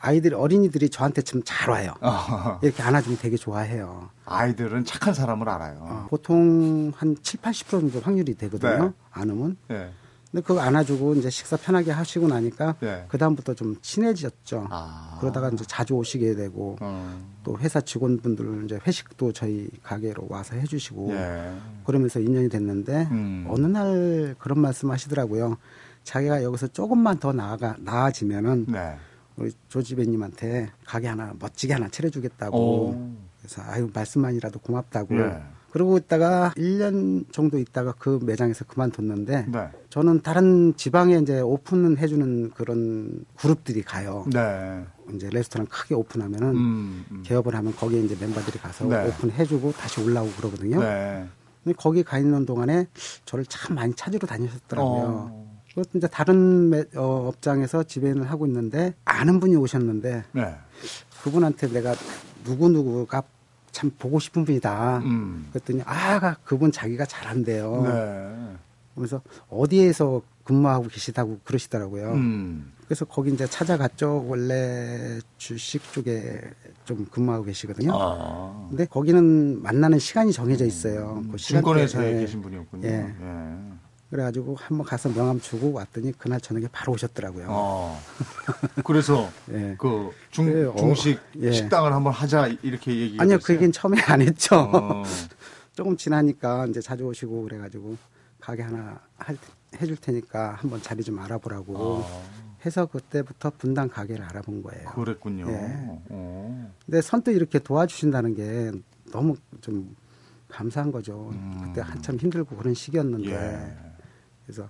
아이들 0.04 0.34
어린이들이 0.36 0.90
저한테 0.90 1.22
좀 1.22 1.42
잘 1.46 1.70
와요. 1.70 1.94
이렇게 2.62 2.84
안아주면 2.84 3.20
되게 3.22 3.38
좋아해요. 3.38 4.10
아이들은 4.26 4.86
착한 4.86 5.14
사람을 5.14 5.48
알아요. 5.50 5.78
어, 5.82 6.08
보통 6.10 6.92
한 6.96 7.16
7, 7.22 7.40
80% 7.42 7.70
정도 7.70 8.00
확률이 8.02 8.34
되거든요. 8.36 8.84
네. 8.86 8.92
안으면. 9.12 9.58
네. 9.68 9.90
근데 10.32 10.44
그거 10.46 10.62
안아주고 10.62 11.16
이제 11.16 11.30
식사 11.30 11.56
편하게 11.58 11.92
하시고 11.92 12.28
나니까 12.28 12.76
네. 12.80 13.06
그 13.08 13.18
다음부터 13.18 13.54
좀 13.54 13.76
친해졌죠. 13.82 14.68
아. 14.72 15.18
그러다가 15.22 15.50
이제 15.50 15.64
자주 15.68 15.94
오시게 15.94 16.36
되고 16.36 16.76
음. 16.82 17.26
또 17.44 17.58
회사 17.60 17.80
직원분들 17.80 18.64
이제 18.66 18.80
회식도 18.86 19.32
저희 19.34 19.70
가게로 19.84 20.26
와서 20.30 20.56
해주시고 20.56 21.14
예. 21.14 21.54
그러면서 21.86 22.20
인연이 22.20 22.50
됐는데 22.50 23.08
음. 23.12 23.46
어느 23.48 23.68
날 23.68 24.36
그런 24.40 24.60
말씀하시더라고요. 24.60 25.58
자기가 26.04 26.42
여기서 26.44 26.68
조금만 26.68 27.20
더 27.20 27.32
나아가 27.32 27.76
나아지면은 27.80 28.66
네. 28.70 28.98
우리 29.38 29.52
조지배님한테 29.70 30.72
가게 30.86 31.08
하나 31.08 31.34
멋지게 31.40 31.74
하나 31.74 31.90
차려주겠다고. 31.90 32.58
오. 32.58 33.12
그래서 33.40 33.62
아유 33.66 33.90
말씀만이라도 33.94 34.60
고맙다고. 34.60 35.16
네. 35.16 35.42
그러고 35.74 35.98
있다가 35.98 36.54
1년 36.56 37.26
정도 37.34 37.58
있다가 37.58 37.96
그 37.98 38.20
매장에서 38.22 38.64
그만뒀는데 38.66 39.48
네. 39.52 39.70
저는 39.90 40.22
다른 40.22 40.76
지방에 40.78 41.18
이제 41.18 41.40
오픈을 41.40 41.98
해주는 41.98 42.52
그런 42.52 43.26
그룹들이 43.36 43.82
가요. 43.82 44.24
네. 44.32 44.86
이제 45.16 45.32
레스토랑 45.32 45.66
크게 45.66 45.96
오픈하면은 45.96 46.50
음, 46.50 47.06
음. 47.10 47.24
개업을 47.26 47.56
하면 47.56 47.76
거기에 47.76 48.02
이제 48.02 48.16
멤버들이 48.20 48.60
가서 48.60 48.86
네. 48.86 49.08
오픈해주고 49.08 49.72
다시 49.72 50.00
올라오고 50.00 50.32
그러거든요. 50.34 50.80
네. 50.80 51.28
근데 51.64 51.76
거기 51.76 52.04
가 52.04 52.20
있는 52.20 52.46
동안에 52.46 52.86
저를 53.26 53.44
참 53.46 53.76
많이 53.76 53.96
찾으러 53.96 54.28
다니셨더라고요. 54.28 55.06
어. 55.08 55.43
그것도 55.76 55.98
이제 55.98 56.08
다른 56.08 56.70
매, 56.70 56.84
어, 56.96 57.28
업장에서 57.28 57.84
지배인을 57.84 58.30
하고 58.30 58.46
있는데 58.46 58.94
아는 59.06 59.40
분이 59.40 59.56
오셨는데 59.56 60.24
네. 60.32 60.56
그분한테 61.24 61.68
내가 61.72 61.96
누구 62.44 62.70
누구가 62.70 63.24
참 63.72 63.92
보고 63.98 64.20
싶은 64.20 64.46
분이다. 64.46 65.00
음. 65.00 65.48
그랬더니 65.52 65.82
아 65.86 66.36
그분 66.44 66.72
자기가 66.72 67.06
잘한대요. 67.06 67.82
네. 67.84 68.58
그래서 68.96 69.22
어디에서 69.50 70.22
근무하고 70.44 70.88
계시다고 70.90 71.40
그러시더라고요. 71.44 72.12
음. 72.12 72.72
그래서 72.86 73.06
거기 73.06 73.34
이제 73.34 73.48
찾아갔죠. 73.48 74.26
원래 74.28 75.20
주식 75.38 75.82
쪽에 75.94 76.40
좀 76.86 77.08
근무하고 77.10 77.46
계시거든요. 77.46 77.92
아. 77.96 78.68
근데 78.70 78.86
거기는 78.86 79.64
만나는 79.64 79.98
시간이 79.98 80.32
정해져 80.34 80.66
있어요. 80.66 81.24
음. 81.24 81.32
그 81.32 81.38
증권회사에 81.38 82.20
계신 82.20 82.42
분이었군요. 82.44 82.88
예. 82.88 83.16
예. 83.20 83.83
그래가지고 84.14 84.56
한번 84.60 84.86
가서 84.86 85.12
명함 85.12 85.40
주고 85.40 85.74
왔더니 85.74 86.12
그날 86.20 86.40
저녁에 86.40 86.68
바로 86.72 86.94
오셨더라고요. 86.94 87.48
어. 87.50 88.00
그래서 88.86 89.28
예. 89.52 89.76
그 89.80 90.12
중, 90.30 90.46
그, 90.46 90.70
어, 90.70 90.76
중식 90.76 91.20
예. 91.40 91.52
식당을 91.52 91.92
한번 91.92 92.14
하자 92.14 92.50
이렇게 92.62 92.96
얘기. 92.96 93.18
아니요, 93.20 93.40
그 93.44 93.54
얘기는 93.54 93.72
처음에 93.72 94.00
안 94.04 94.22
했죠. 94.22 94.56
어. 94.56 95.04
조금 95.74 95.98
지나니까 95.98 96.68
이제 96.68 96.80
자주 96.80 97.06
오시고 97.06 97.42
그래가지고 97.46 97.98
가게 98.40 98.62
하나 98.62 99.00
할, 99.18 99.36
해줄 99.82 99.98
테니까 99.98 100.58
한번 100.60 100.80
자리 100.84 101.02
좀 101.02 101.18
알아보라고 101.18 101.76
어. 101.76 102.24
해서 102.64 102.86
그때부터 102.86 103.52
분당 103.58 103.90
가게를 103.90 104.24
알아본 104.26 104.62
거예요. 104.62 104.90
그랬군요. 104.92 105.50
예. 105.50 105.58
어. 106.10 106.72
근데 106.86 107.02
선뜻 107.02 107.36
이렇게 107.36 107.58
도와주신다는 107.58 108.36
게 108.36 108.72
너무 109.12 109.36
좀 109.62 109.96
감사한 110.50 110.92
거죠. 110.92 111.32
음. 111.34 111.62
그때 111.64 111.82
한참 111.82 112.18
힘들고 112.18 112.56
그런 112.58 112.76
시기였는데. 112.76 113.32
예. 113.32 113.93
그래서 114.46 114.70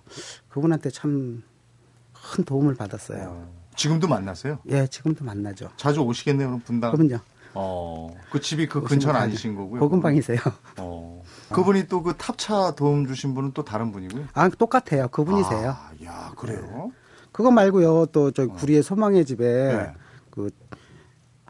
그분한테 0.49 0.89
참 0.89 1.43
큰 2.31 2.43
도움을 2.45 2.75
받았어요. 2.75 3.27
어. 3.29 3.63
지금도 3.75 4.07
만나세요? 4.07 4.59
예, 4.69 4.87
지금도 4.87 5.25
만나죠. 5.25 5.69
자주 5.77 6.01
오시겠네요, 6.01 6.47
그럼 6.47 6.61
분당. 6.61 6.91
그럼요. 6.91 7.19
어, 7.55 8.15
그 8.31 8.39
집이 8.39 8.67
그 8.67 8.81
근처는 8.81 9.19
아니신 9.19 9.55
거고요. 9.55 9.79
고금방이세요. 9.81 10.39
어. 10.77 11.21
그분이 11.51 11.87
또 11.87 12.01
그 12.01 12.15
탑차 12.17 12.75
도움 12.75 13.05
주신 13.05 13.33
분은 13.35 13.51
또 13.53 13.63
다른 13.63 13.91
분이고요. 13.91 14.27
아, 14.33 14.47
똑같아요. 14.49 15.07
그분이세요. 15.09 15.69
아, 15.69 15.91
야, 16.05 16.31
그래요? 16.37 16.61
네. 16.61 16.91
그거 17.31 17.51
말고요. 17.51 18.07
또저 18.07 18.43
어. 18.43 18.47
구리의 18.47 18.81
소망의 18.83 19.25
집에 19.25 19.43
네. 19.45 19.93
그 20.31 20.49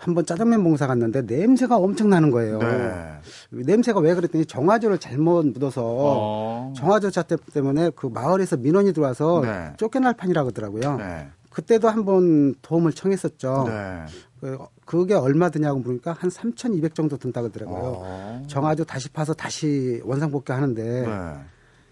한번 0.03 0.25
짜장면 0.25 0.63
봉사 0.63 0.85
갔는데 0.85 1.21
냄새가 1.21 1.77
엄청 1.77 2.09
나는 2.09 2.29
거예요. 2.29 2.59
네. 2.59 3.19
냄새가 3.51 4.01
왜 4.01 4.13
그랬더니 4.13 4.45
정화조를 4.45 4.97
잘못 4.97 5.45
묻어서 5.45 5.81
어. 5.81 6.73
정화조 6.75 7.09
차 7.09 7.23
때문에 7.23 7.91
그 7.95 8.07
마을에서 8.07 8.57
민원이 8.57 8.91
들어와서 8.91 9.41
네. 9.41 9.71
쫓겨날 9.77 10.13
판이라고 10.15 10.49
하더라고요. 10.49 10.97
네. 10.97 11.29
그때도 11.49 11.87
한번 11.87 12.53
도움을 12.61 12.91
청했었죠. 12.91 13.65
네. 13.67 14.05
그, 14.41 14.57
그게 14.85 15.13
얼마 15.13 15.49
드냐고 15.49 15.79
물으니까 15.79 16.11
한 16.11 16.29
3,200 16.29 16.95
정도 16.95 17.15
든다 17.15 17.41
그러더라고요. 17.41 17.93
어. 17.95 18.43
정화조 18.47 18.83
다시 18.83 19.09
파서 19.09 19.33
다시 19.33 20.01
원상복귀 20.03 20.51
하는데 20.51 20.83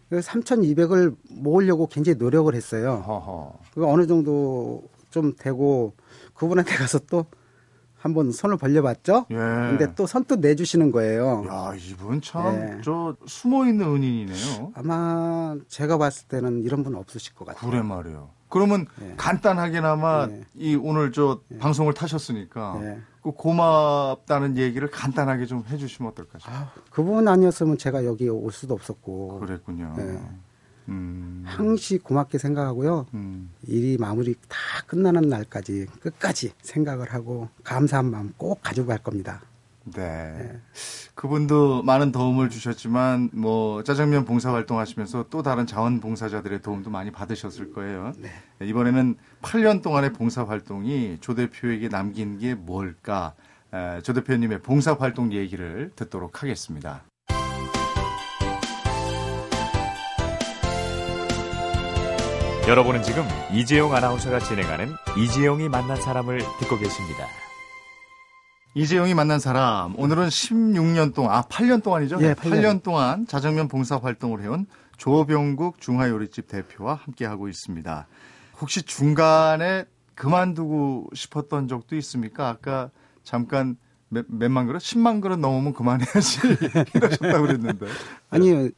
네. 0.10 0.19
3,200을 0.19 1.15
모으려고 1.30 1.88
굉장히 1.88 2.17
노력을 2.17 2.54
했어요. 2.54 3.56
그 3.74 3.88
어느 3.88 4.06
정도 4.06 4.84
좀 5.12 5.34
되고 5.38 5.93
그분한테 6.34 6.76
가서 6.76 7.00
또 7.10 7.26
한번 8.02 8.32
손을 8.32 8.58
벌려봤죠. 8.58 9.28
예. 9.30 9.36
근데 9.36 9.94
또 9.96 10.08
선뜻 10.08 10.40
내주시는 10.40 10.92
거예요. 10.92 11.46
야, 11.48 11.74
이분 11.76 12.20
참저 12.20 13.16
예. 13.16 13.26
숨어 13.28 13.68
있는 13.68 13.88
은인이네요. 13.88 14.72
아마 14.74 15.56
제가 15.68 15.98
봤을 15.98 16.28
때는 16.28 16.64
이런 16.64 16.84
분 16.84 16.96
없으실 16.96 17.36
것 17.36 17.46
같아요. 17.46 17.70
그래 17.70 17.82
말이에요. 17.82 18.30
그러면 18.50 18.86
예. 19.02 19.14
간단하게나마 19.18 20.28
예. 20.30 20.44
이 20.56 20.76
오늘 20.76 21.12
저 21.12 21.40
예. 21.52 21.58
방송을 21.60 21.94
타셨으니까 21.94 22.80
예. 22.82 23.00
그 23.22 23.32
고맙다는 23.32 24.58
얘기를 24.58 24.90
간단하게 24.90 25.46
좀 25.46 25.64
해주시면 25.70 26.12
어떨까 26.12 26.40
싶어요. 26.40 26.56
아, 26.56 26.72
그분 26.90 27.28
아니었으면 27.28 27.78
제가 27.78 28.04
여기 28.06 28.28
올 28.28 28.52
수도 28.52 28.74
없었고. 28.74 29.40
그랬군요. 29.42 29.96
음. 31.54 31.60
항시 31.60 32.00
고맙게 32.00 32.38
생각하고요. 32.38 33.08
음. 33.14 33.52
일이 33.68 33.98
마무리 33.98 34.36
다 34.48 34.58
끝나는 34.88 35.30
날까지 35.30 35.88
끝까지 36.00 36.54
생각을 36.62 37.14
하고 37.14 37.50
감사한 37.64 38.10
마음 38.10 38.34
꼭 38.38 38.62
가지고 38.62 38.88
갈 38.88 38.98
겁니다. 39.00 39.42
네. 39.84 40.02
네. 40.38 40.60
그분도 41.16 41.84
많은 41.84 42.12
도움을 42.12 42.50
주셨지만 42.50 43.32
뭐 43.34 43.84
짜장면 43.84 44.26
봉사 44.26 44.54
활동하시면서 44.54 45.26
또 45.30 45.42
다른 45.42 45.66
자원 45.66 46.00
봉사자들의 46.00 46.62
도움도 46.62 46.90
많이 46.90 47.12
받으셨을 47.12 47.74
거예요. 47.74 48.14
네. 48.18 48.30
네 48.60 48.68
이번에는 48.68 49.16
8년 49.42 49.82
동안의 49.82 50.14
봉사 50.14 50.44
활동이 50.44 51.18
조 51.20 51.36
대표에게 51.36 51.90
남긴 51.90 52.38
게 52.38 52.54
뭘까? 52.54 53.34
조 54.04 54.14
대표님의 54.14 54.62
봉사 54.62 54.94
활동 54.94 55.32
얘기를 55.32 55.92
듣도록 55.96 56.44
하겠습니다. 56.44 57.04
여러분은 62.67 63.02
지금 63.02 63.24
이재용 63.52 63.93
아나운서가 63.93 64.39
진행하는 64.39 64.93
이재용이 65.17 65.67
만난 65.67 66.00
사람을 66.00 66.39
듣고 66.60 66.78
계십니다. 66.78 67.26
이재용이 68.76 69.13
만난 69.13 69.39
사람 69.39 69.97
오늘은 70.00 70.28
16년 70.28 71.13
동안 71.13 71.36
아 71.36 71.41
8년 71.41 71.84
동안이죠? 71.84 72.19
예, 72.21 72.34
8년. 72.34 72.52
8년 72.62 72.84
동안 72.84 73.28
자장면 73.28 73.67
봉사 73.67 73.97
활동을 73.97 74.41
해온 74.43 74.67
조병국 74.97 75.82
중화요리집 75.82 76.47
대표와 76.47 76.93
함께 77.04 77.26
하고 77.26 77.50
있습니다. 77.50 78.08
혹시 78.62 78.84
중간에 78.84 79.86
그만두고 80.15 81.10
싶었던 81.13 81.67
적도 81.67 81.95
있습니까? 81.97 82.47
아까 82.47 82.91
잠깐 83.24 83.76
몇, 84.08 84.26
몇만 84.30 84.67
그릇? 84.67 84.80
10만 84.80 85.21
그릇 85.21 85.38
넘으면 85.39 85.74
그만해야지 85.74 86.39
이러셨다고 86.93 87.41
그랬는데. 87.41 87.88
아니요. 88.30 88.69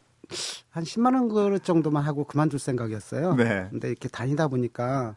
한 0.70 0.84
10만 0.84 1.14
원 1.16 1.30
그릇 1.30 1.64
정도만 1.64 2.04
하고 2.04 2.24
그만둘 2.24 2.60
생각이었어요. 2.60 3.36
네. 3.36 3.68
근데 3.70 3.90
이렇게 3.90 4.08
다니다 4.10 4.48
보니까 4.48 5.16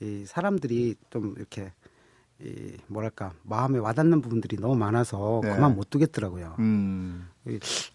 이 0.00 0.24
사람들이 0.26 0.94
좀 1.10 1.34
이렇게 1.36 1.72
이 2.40 2.76
뭐랄까 2.86 3.32
마음에 3.42 3.78
와닿는 3.78 4.20
부분들이 4.20 4.56
너무 4.58 4.76
많아서 4.76 5.40
네. 5.42 5.54
그만 5.54 5.74
못 5.74 5.90
두겠더라고요. 5.90 6.54
음. 6.58 7.28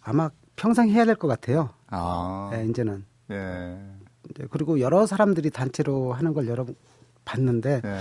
아마 0.01 0.29
평생 0.55 0.89
해야 0.89 1.05
될 1.05 1.15
것 1.15 1.27
같아요. 1.27 1.69
아. 1.87 2.49
네, 2.51 2.65
이제는. 2.67 3.05
네. 3.27 3.95
그리고 4.49 4.79
여러 4.79 5.05
사람들이 5.05 5.49
단체로 5.49 6.13
하는 6.13 6.33
걸 6.33 6.47
여러 6.47 6.65
봤는데 7.25 7.81
네. 7.81 7.99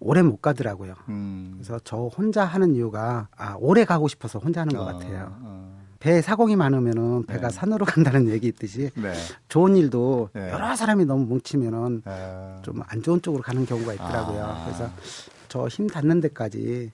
오래 0.00 0.22
못 0.22 0.40
가더라고요. 0.40 0.94
음. 1.08 1.52
그래서 1.56 1.78
저 1.84 1.96
혼자 2.06 2.44
하는 2.44 2.74
이유가 2.74 3.28
아, 3.36 3.56
오래 3.58 3.84
가고 3.84 4.08
싶어서 4.08 4.38
혼자 4.38 4.60
하는 4.62 4.74
것 4.74 4.82
어, 4.82 4.84
같아요. 4.86 5.36
어. 5.42 5.77
배에 6.00 6.22
사공이 6.22 6.56
많으면은 6.56 7.26
배가 7.26 7.48
네. 7.48 7.54
산으로 7.54 7.84
간다는 7.86 8.28
얘기 8.28 8.46
있듯이 8.48 8.90
네. 8.94 9.12
좋은 9.48 9.76
일도 9.76 10.30
네. 10.32 10.50
여러 10.50 10.74
사람이 10.76 11.04
너무 11.04 11.24
뭉치면은 11.26 12.02
네. 12.04 12.56
좀안 12.62 13.02
좋은 13.02 13.20
쪽으로 13.20 13.42
가는 13.42 13.66
경우가 13.66 13.94
있더라고요. 13.94 14.44
아. 14.44 14.64
그래서 14.64 14.90
저 15.48 15.68
힘 15.68 15.86
닿는 15.88 16.20
데까지 16.20 16.92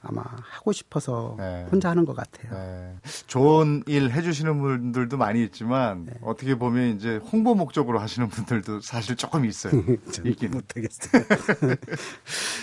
아마 0.00 0.22
하고 0.22 0.70
싶어서 0.72 1.34
네. 1.38 1.66
혼자 1.70 1.90
하는 1.90 2.04
것 2.04 2.14
같아요. 2.14 2.52
네. 2.52 2.94
좋은 3.26 3.82
일 3.86 4.10
해주시는 4.12 4.60
분들도 4.60 5.16
많이 5.16 5.42
있지만 5.44 6.04
네. 6.06 6.12
어떻게 6.22 6.54
보면 6.54 6.94
이제 6.96 7.16
홍보 7.16 7.54
목적으로 7.56 7.98
하시는 7.98 8.28
분들도 8.28 8.80
사실 8.80 9.16
조금 9.16 9.44
있어요. 9.44 9.72
있긴 10.24 10.52
못하겠어요. 10.52 11.22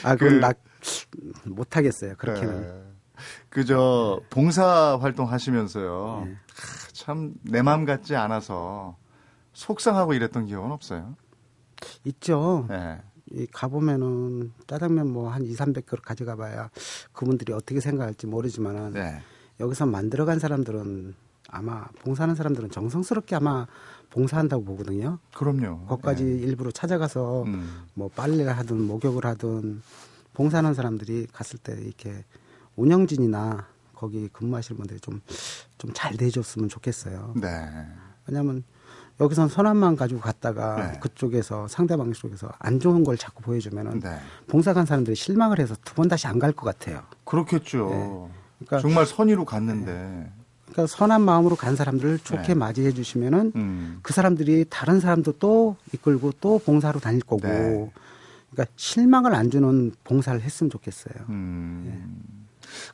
아 0.03 0.15
그건 0.15 0.29
그, 0.29 0.39
나 0.39 0.53
못하겠어요. 1.45 2.15
그렇게는. 2.17 2.83
네. 3.54 3.62
그저 3.62 4.20
봉사 4.30 4.98
활동 5.00 5.32
하시면서요. 5.32 6.24
네. 6.26 6.36
참 6.94 7.34
내 7.44 7.62
마음 7.62 7.86
같지 7.86 8.16
않아서 8.16 8.96
속상하고 9.54 10.13
이랬던 10.13 10.46
기억은 10.48 10.72
없어요. 10.72 11.16
있죠. 12.06 12.66
네. 12.70 13.00
이 13.32 13.48
가보면은 13.52 14.52
짜장면 14.68 15.12
뭐 15.12 15.30
한 15.30 15.44
2, 15.44 15.54
300그릇 15.56 16.02
가져가 16.04 16.36
봐야 16.36 16.70
그분들이 17.13 17.52
어떻게 17.54 17.80
생각할지 17.80 18.28
모르지만은 18.28 18.94
네. 18.94 19.22
여기서 19.60 19.86
만들어 19.86 20.26
간 20.26 20.39
사람들은 20.39 21.16
아마 21.50 21.86
봉사하는 22.02 22.36
사람들은 22.36 22.72
정성스럽게 22.72 23.36
아마 23.36 23.68
봉사한다고 24.12 24.63
보거든요. 24.63 25.20
그럼요. 25.36 25.86
거기까지 25.88 26.24
네. 26.24 26.30
일부러 26.32 26.72
찾아가서 26.72 27.44
음. 27.44 27.84
뭐 27.94 28.10
빨래를 28.16 28.56
하든 28.58 28.82
목욕을 28.82 29.26
하든 29.26 29.82
봉사하는 30.34 30.74
사람들이 30.74 31.28
갔을 31.32 31.60
때 31.60 31.74
이렇게 31.80 32.24
운영진이나 32.76 33.68
거기 33.96 34.28
근무하시는 34.30 34.78
분들이 34.78 35.00
좀 35.00 35.22
좀잘 35.78 36.18
돼줬으면 36.18 36.70
좋겠어요. 36.70 37.34
네. 37.36 37.70
왜냐하면 38.28 38.64
여기선 39.20 39.48
선함만 39.48 39.96
가지고 39.96 40.22
갔다가 40.22 40.92
네. 40.94 41.00
그쪽에서 41.00 41.68
상대방 41.68 42.12
쪽에서 42.14 42.52
안 42.60 42.80
좋은 42.80 43.04
걸 43.04 43.16
자꾸 43.18 43.44
보여주면은 43.44 44.00
네. 44.00 44.18
봉사 44.48 44.74
간 44.74 44.86
사람들이 44.86 45.16
실망을 45.16 45.60
해서 45.60 45.76
두 45.86 45.94
번 45.94 46.08
다시 46.08 46.28
안 46.28 46.40
갈 46.40 46.52
것 46.54 46.66
같아요. 46.66 47.04
그렇겠죠. 47.24 47.90
네. 47.90 48.32
그러니까 48.66 48.80
정말 48.80 49.06
선의로 49.06 49.46
갔는데. 49.46 49.92
네. 49.94 50.32
그러니까 50.72 50.88
선한 50.88 51.22
마음으로 51.22 51.56
간 51.56 51.76
사람들을 51.76 52.20
좋게 52.20 52.48
네. 52.48 52.54
맞이해 52.56 52.92
주시면은 52.94 53.52
음. 53.56 54.00
그 54.02 54.12
사람들이 54.14 54.66
다른 54.70 55.00
사람도 55.00 55.34
또 55.34 55.76
이끌고 55.94 56.32
또 56.42 56.58
봉사로 56.60 57.00
다닐 57.00 57.22
거고. 57.22 57.48
네. 57.48 57.92
그러니까 58.52 58.74
실망을 58.76 59.36
안 59.36 59.52
주는 59.52 59.92
봉사를 60.04 60.42
했으면 60.42 60.72
좋겠어요. 60.72 61.14
음. 61.30 62.42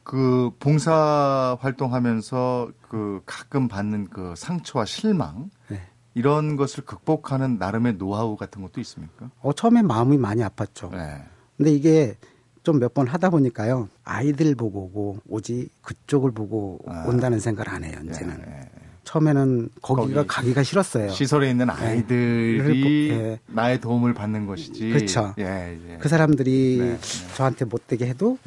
그 0.04 0.52
봉사 0.60 1.58
활동하면서 1.62 2.72
그 2.90 3.22
가끔 3.26 3.68
받는 3.68 4.08
그 4.10 4.34
상처와 4.38 4.86
실망 4.86 5.50
네. 5.70 5.82
이런 6.14 6.56
것을 6.56 6.86
극복하는 6.86 7.58
나름의 7.58 7.94
노하우 7.98 8.36
같은 8.36 8.62
것도 8.62 8.82
있습니까? 8.82 9.30
어, 9.42 9.54
처음에 9.54 9.82
마음이 9.82 10.18
많이 10.18 10.42
아팠죠. 10.44 10.92
네. 10.92 11.24
근데 11.58 11.72
이게 11.72 12.18
좀 12.64 12.78
몇 12.80 12.94
번 12.94 13.08
하다 13.08 13.30
보니까요. 13.32 13.90
아이들 14.04 14.54
보고 14.54 14.82
오고 14.84 15.20
오지 15.28 15.70
그쪽을 15.82 16.32
보고 16.32 16.80
아. 16.88 17.06
온다는 17.08 17.40
생각을 17.40 17.70
안 17.70 17.84
해요, 17.84 17.98
이제는. 18.04 18.38
네, 18.38 18.46
네. 18.46 18.70
처음에는 19.06 19.70
거기가 19.82 20.22
거기 20.22 20.28
가기가 20.28 20.62
싫었어요. 20.64 21.10
시설에 21.10 21.50
있는 21.50 21.66
네. 21.68 21.74
아이들이 21.74 23.10
네. 23.18 23.40
나의 23.48 23.80
도움을 23.82 24.14
받는 24.14 24.46
것이지. 24.46 24.90
그렇죠. 24.90 25.34
예, 25.40 25.80
예. 25.90 25.98
그 26.00 26.10
사람들이 26.10 26.78
네, 26.80 26.90
네. 27.00 27.34
저한테 27.36 27.66
못되게 27.66 28.06
해도 28.08 28.38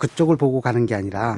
그쪽을 0.00 0.36
보고 0.36 0.60
가는 0.60 0.86
게 0.86 0.94
아니라 0.94 1.36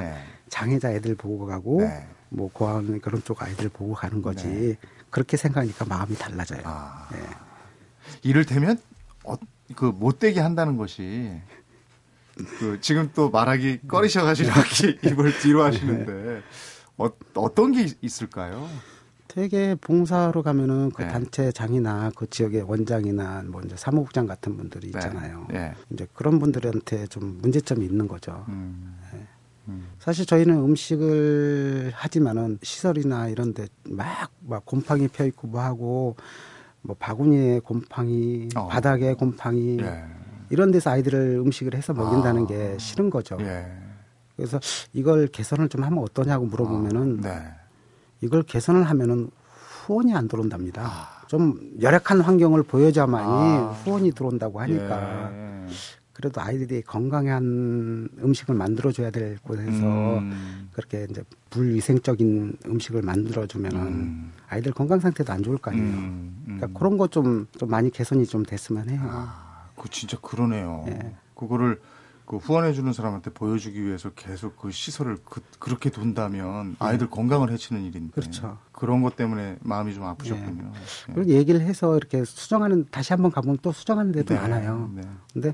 장애자 0.49 0.91
애들 0.93 1.15
보고 1.15 1.45
가고 1.45 1.81
뭐 2.29 2.49
고아원 2.51 2.99
그런 3.01 3.23
쪽 3.23 3.43
아이들 3.43 3.69
보고 3.69 3.93
가는 3.93 4.21
거지. 4.23 4.77
그렇게 5.11 5.37
생각하니까 5.37 5.85
마음이 5.85 6.15
달라져요. 6.15 6.61
아, 6.63 7.07
네. 7.11 7.19
이를테면 8.23 8.79
어, 9.23 9.35
그 9.75 9.85
못되게 9.85 10.39
한다는 10.39 10.75
것이 10.75 11.39
그 12.57 12.79
지금 12.81 13.11
또 13.13 13.29
말하기 13.29 13.81
꺼리셔가지고 13.87 14.49
이렇게 14.49 15.07
입을 15.07 15.37
뒤로 15.39 15.61
하시는데 15.63 16.41
어, 16.97 17.09
어떤 17.35 17.73
게 17.73 17.87
있을까요? 18.01 18.67
되게 19.33 19.73
봉사로 19.73 20.43
가면은 20.43 20.91
그 20.91 21.01
네. 21.01 21.07
단체장이나 21.07 22.11
그 22.15 22.29
지역의 22.29 22.61
원장이나 22.69 23.43
뭐 23.47 23.61
이제 23.61 23.75
사무국장 23.75 24.27
같은 24.27 24.55
분들이 24.55 24.91
네. 24.91 24.99
있잖아요. 24.99 25.47
네. 25.49 25.57
네. 25.57 25.73
이제 25.89 26.07
그런 26.13 26.37
분들한테 26.37 27.07
좀 27.07 27.39
문제점이 27.41 27.83
있는 27.83 28.07
거죠. 28.07 28.45
음. 28.49 28.95
네. 29.11 29.25
사실 29.97 30.25
저희는 30.27 30.55
음식을 30.55 31.93
하지만은 31.95 32.59
시설이나 32.61 33.29
이런 33.29 33.55
데막막 33.55 34.65
곰팡이 34.65 35.07
펴 35.07 35.25
있고 35.25 35.47
뭐 35.47 35.61
하고 35.61 36.15
뭐 36.81 36.95
바구니에 36.99 37.59
곰팡이, 37.59 38.49
어. 38.55 38.67
바닥에 38.67 39.13
곰팡이 39.13 39.77
예. 39.79 40.03
이런 40.49 40.69
데서 40.71 40.91
아이들을 40.91 41.37
음식을 41.45 41.75
해서 41.75 41.93
먹인다는 41.93 42.43
아. 42.43 42.47
게 42.47 42.77
싫은 42.77 43.09
거죠. 43.09 43.37
예. 43.39 43.65
그래서 44.35 44.59
이걸 44.91 45.27
개선을 45.27 45.69
좀 45.69 45.83
하면 45.83 45.99
어떠냐고 45.99 46.45
물어보면은 46.45 47.21
아. 47.23 47.62
네. 48.23 48.27
이걸 48.27 48.43
개선을 48.43 48.83
하면은 48.83 49.29
후원이 49.85 50.13
안 50.15 50.27
들어온답니다. 50.27 50.81
아. 50.85 51.23
좀 51.27 51.59
열악한 51.81 52.21
환경을 52.21 52.63
보여줘야만이 52.63 53.25
아. 53.27 53.69
후원이 53.83 54.11
들어온다고 54.13 54.61
하니까. 54.61 55.31
예. 55.33 55.67
그래도 56.13 56.41
아이들이 56.41 56.83
건강한 56.83 58.07
음식을 58.23 58.53
만들어줘야 58.53 59.09
될 59.09 59.37
곳에서 59.39 60.19
음. 60.19 60.69
그렇게 60.71 61.07
이제 61.09 61.23
불위생적인 61.49 62.57
음식을 62.67 63.01
만들어주면은 63.01 63.79
음. 63.81 64.31
아이들 64.47 64.71
건강 64.73 64.99
상태도 64.99 65.33
안 65.33 65.41
좋을 65.41 65.57
거 65.57 65.71
아니에요. 65.71 65.85
음. 65.87 66.43
음. 66.47 66.55
그러니까 66.59 66.79
그런 66.79 66.97
거 66.97 67.07
좀 67.07 67.47
좀 67.57 67.69
많이 67.69 67.89
개선이 67.89 68.25
좀 68.27 68.43
됐으면 68.45 68.89
해요. 68.89 69.01
아, 69.03 69.65
그 69.75 69.89
진짜 69.89 70.17
그러네요. 70.21 70.83
네. 70.85 71.15
그거를 71.35 71.81
그 72.33 72.37
후원해주는 72.37 72.91
사람한테 72.93 73.29
보여주기 73.29 73.85
위해서 73.85 74.09
계속 74.15 74.57
그 74.57 74.71
시설을 74.71 75.17
그, 75.23 75.69
렇게 75.69 75.91
둔다면 75.91 76.69
네. 76.71 76.75
아이들 76.79 77.05
네. 77.05 77.11
건강을 77.11 77.51
해치는 77.51 77.83
일인데. 77.83 78.11
그렇죠. 78.13 78.57
그런 78.71 79.03
것 79.03 79.15
때문에 79.15 79.57
마음이 79.61 79.93
좀 79.93 80.03
아프셨군요. 80.03 80.63
네. 80.63 80.71
네. 80.71 81.13
그리고 81.13 81.29
얘기를 81.29 81.61
해서 81.61 81.95
이렇게 81.95 82.25
수정하는, 82.25 82.87
다시 82.89 83.13
한번 83.13 83.31
가보면 83.31 83.59
또 83.61 83.71
수정하는 83.71 84.11
데도 84.11 84.33
네. 84.33 84.39
많아요. 84.39 84.89
네. 84.95 85.03
근데 85.31 85.53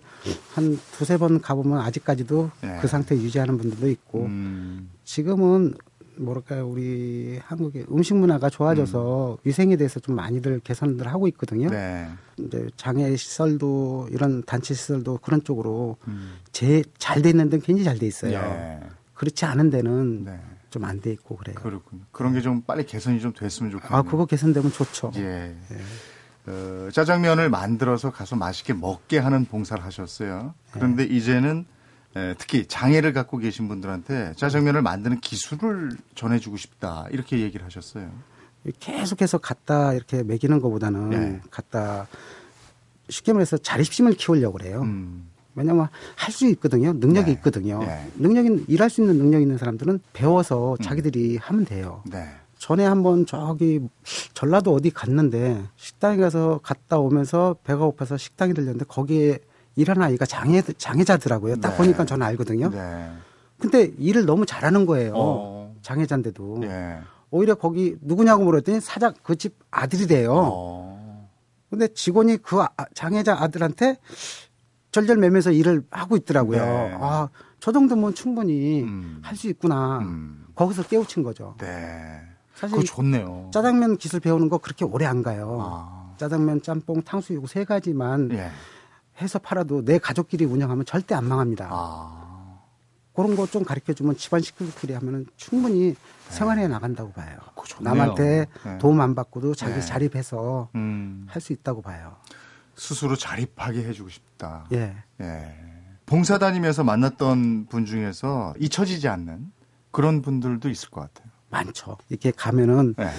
한 0.53 0.79
두세 0.93 1.17
번 1.17 1.41
가보면 1.41 1.79
아직까지도 1.79 2.49
그 2.79 2.87
상태 2.87 3.13
유지하는 3.13 3.57
분들도 3.57 3.89
있고 3.89 4.25
음. 4.25 4.89
지금은 5.03 5.73
뭐랄까요 6.19 6.67
우리 6.67 7.39
한국의 7.43 7.85
음식 7.91 8.15
문화가 8.15 8.49
좋아져서 8.49 9.33
음. 9.33 9.37
위생에 9.43 9.75
대해서 9.77 9.99
좀 9.99 10.15
많이들 10.15 10.59
개선들 10.59 11.07
하고 11.07 11.27
있거든요. 11.29 11.69
네. 11.69 12.09
이제 12.37 12.67
장애 12.75 13.15
시설도 13.15 14.09
이런 14.11 14.43
단체 14.43 14.73
시설도 14.73 15.19
그런 15.21 15.43
쪽으로 15.43 15.97
음. 16.07 16.33
제잘 16.51 17.21
돼 17.21 17.29
있는 17.29 17.49
데는 17.49 17.63
굉장히 17.63 17.85
잘 17.85 17.97
돼 17.97 18.05
있어요. 18.07 18.33
예. 18.33 18.79
그렇지 19.13 19.45
않은 19.45 19.69
데는 19.69 20.25
네. 20.25 20.39
좀안 20.69 21.01
돼 21.01 21.11
있고 21.11 21.35
그래요. 21.37 21.55
그렇군요. 21.55 22.01
그런 22.11 22.33
게 22.33 22.41
좀 22.41 22.61
빨리 22.61 22.85
개선이 22.85 23.19
좀 23.21 23.33
됐으면 23.33 23.71
좋겠네요. 23.71 23.97
아, 23.97 24.01
그거 24.03 24.25
개선되면 24.25 24.71
좋죠. 24.71 25.11
예. 25.15 25.55
예. 25.71 26.51
어, 26.51 26.89
짜장면을 26.91 27.49
만들어서 27.49 28.11
가서 28.11 28.35
맛있게 28.35 28.73
먹게 28.73 29.17
하는 29.19 29.45
봉사를 29.45 29.83
하셨어요. 29.83 30.53
그런데 30.71 31.03
예. 31.03 31.07
이제는 31.07 31.65
예, 32.15 32.35
특히 32.37 32.65
장애를 32.65 33.13
갖고 33.13 33.37
계신 33.37 33.67
분들한테 33.67 34.33
짜장면을 34.35 34.81
만드는 34.81 35.19
기술을 35.19 35.91
전해주고 36.15 36.57
싶다 36.57 37.05
이렇게 37.11 37.39
얘기를 37.39 37.65
하셨어요. 37.65 38.09
계속해서 38.79 39.37
갖다 39.37 39.93
이렇게 39.93 40.23
먹이는 40.23 40.59
것보다는 40.59 41.09
네. 41.09 41.41
갖다 41.49 42.07
쉽게 43.09 43.33
말해서 43.33 43.57
자립심을 43.57 44.13
키우려고 44.13 44.57
그래요. 44.57 44.81
음. 44.81 45.29
왜냐하면 45.55 45.87
할 46.15 46.31
수 46.31 46.47
있거든요. 46.49 46.93
능력이 46.93 47.25
네. 47.25 47.31
있거든요. 47.33 47.79
네. 47.79 48.09
능력이 48.17 48.65
일할 48.67 48.89
수 48.89 49.01
있는 49.01 49.17
능력 49.17 49.41
있는 49.41 49.57
사람들은 49.57 49.99
배워서 50.13 50.73
음. 50.73 50.77
자기들이 50.83 51.37
하면 51.37 51.65
돼요. 51.65 52.03
네. 52.05 52.27
전에 52.57 52.83
한번 52.85 53.25
저기 53.25 53.79
전라도 54.33 54.73
어디 54.73 54.89
갔는데 54.91 55.63
식당에 55.77 56.17
가서 56.17 56.59
갔다 56.61 56.99
오면서 56.99 57.55
배가 57.63 57.79
고파서 57.79 58.17
식당에 58.17 58.53
들렸는데 58.53 58.85
거기에 58.85 59.39
일하는 59.79 60.01
아이가 60.03 60.25
장애, 60.25 60.61
장애자더라고요. 60.61 61.55
딱 61.57 61.71
네. 61.71 61.77
보니까 61.77 62.05
저는 62.05 62.25
알거든요. 62.27 62.69
네. 62.69 63.09
근데 63.57 63.91
일을 63.97 64.25
너무 64.25 64.45
잘하는 64.45 64.85
거예요. 64.85 65.13
어. 65.15 65.75
장애자인데도. 65.81 66.57
네. 66.61 66.99
오히려 67.31 67.55
거기 67.55 67.95
누구냐고 68.01 68.43
물었더니 68.43 68.81
사장 68.81 69.13
그 69.23 69.35
집 69.35 69.55
아들이래요. 69.71 70.33
어. 70.33 71.29
근데 71.69 71.87
직원이 71.89 72.37
그 72.37 72.61
아, 72.61 72.67
장애자 72.93 73.37
아들한테 73.39 73.97
절절매면서 74.91 75.51
일을 75.51 75.83
하고 75.91 76.17
있더라고요. 76.17 76.61
네. 76.61 76.97
아, 76.99 77.29
저 77.59 77.71
정도면 77.71 78.15
충분히 78.15 78.81
음. 78.83 79.19
할수 79.21 79.47
있구나. 79.47 79.99
음. 79.99 80.47
거기서 80.55 80.83
깨우친 80.83 81.23
거죠. 81.23 81.55
네. 81.59 81.67
사실 82.55 82.75
그거 82.75 82.85
좋네요. 82.85 83.49
짜장면 83.53 83.97
기술 83.97 84.19
배우는 84.19 84.49
거 84.49 84.57
그렇게 84.57 84.83
오래 84.83 85.05
안 85.05 85.21
가요. 85.23 85.59
아. 85.61 86.13
짜장면, 86.17 86.61
짬뽕, 86.61 87.01
탕수육 87.01 87.47
세 87.47 87.63
가지만 87.63 88.29
예. 88.33 88.49
해서 89.21 89.39
팔아도 89.39 89.83
내 89.83 89.97
가족끼리 89.99 90.45
운영하면 90.45 90.85
절대 90.85 91.15
안 91.15 91.25
망합니다. 91.25 91.67
아. 91.71 92.59
그런 93.13 93.35
거 93.35 93.45
좀 93.47 93.65
가르쳐 93.65 93.91
주면 93.93 94.15
집안 94.15 94.39
식구들끼리 94.41 94.93
하면은 94.93 95.25
충분히 95.35 95.89
네. 95.89 95.95
생활해 96.29 96.67
나간다고 96.67 97.11
봐요. 97.11 97.37
남한테 97.81 98.45
네. 98.63 98.77
도움 98.77 99.01
안 99.01 99.13
받고도 99.15 99.55
자기 99.55 99.73
네. 99.75 99.81
자립해서 99.81 100.69
음. 100.75 101.25
할수 101.29 101.51
있다고 101.53 101.81
봐요. 101.81 102.15
스스로 102.75 103.15
자립하게 103.17 103.83
해주고 103.83 104.09
싶다. 104.09 104.67
예. 104.71 104.95
예. 105.19 105.55
봉사 106.05 106.37
다니면서 106.37 106.83
만났던 106.85 107.65
분 107.65 107.85
중에서 107.85 108.53
잊혀지지 108.57 109.07
않는 109.09 109.51
그런 109.91 110.21
분들도 110.21 110.69
있을 110.69 110.89
것 110.89 111.01
같아요. 111.01 111.29
많죠. 111.49 111.97
이렇게 112.09 112.31
가면은 112.31 112.93
네. 112.97 113.09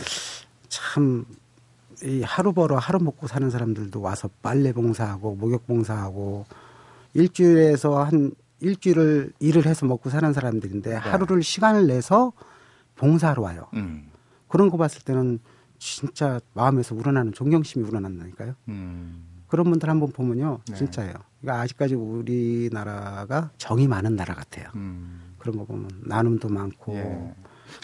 참 0.68 1.26
이 2.02 2.22
하루 2.22 2.52
벌어 2.52 2.76
하루 2.76 2.98
먹고 2.98 3.26
사는 3.26 3.48
사람들도 3.50 4.00
와서 4.00 4.28
빨래 4.42 4.72
봉사하고 4.72 5.36
목욕 5.36 5.66
봉사하고 5.66 6.46
일주일에서 7.14 8.02
한 8.02 8.32
일주일을 8.60 9.32
일을 9.38 9.66
해서 9.66 9.86
먹고 9.86 10.10
사는 10.10 10.32
사람들인데 10.32 10.90
네. 10.90 10.96
하루를 10.96 11.42
시간을 11.42 11.86
내서 11.86 12.32
봉사하러 12.96 13.42
와요. 13.42 13.66
음. 13.74 14.10
그런 14.48 14.70
거 14.70 14.76
봤을 14.76 15.02
때는 15.02 15.38
진짜 15.78 16.40
마음에서 16.52 16.94
우러나는 16.94 17.32
존경심이 17.32 17.86
우러난다니까요. 17.86 18.54
음. 18.68 19.24
그런 19.48 19.68
분들 19.70 19.88
한번 19.88 20.12
보면요, 20.12 20.60
네. 20.68 20.74
진짜예요. 20.76 21.14
그러니까 21.40 21.62
아직까지 21.62 21.94
우리나라가 21.94 23.50
정이 23.58 23.88
많은 23.88 24.14
나라 24.14 24.34
같아요. 24.34 24.68
음. 24.76 25.34
그런 25.38 25.56
거 25.56 25.64
보면 25.64 25.90
나눔도 26.04 26.48
많고. 26.48 26.94
예. 26.94 27.34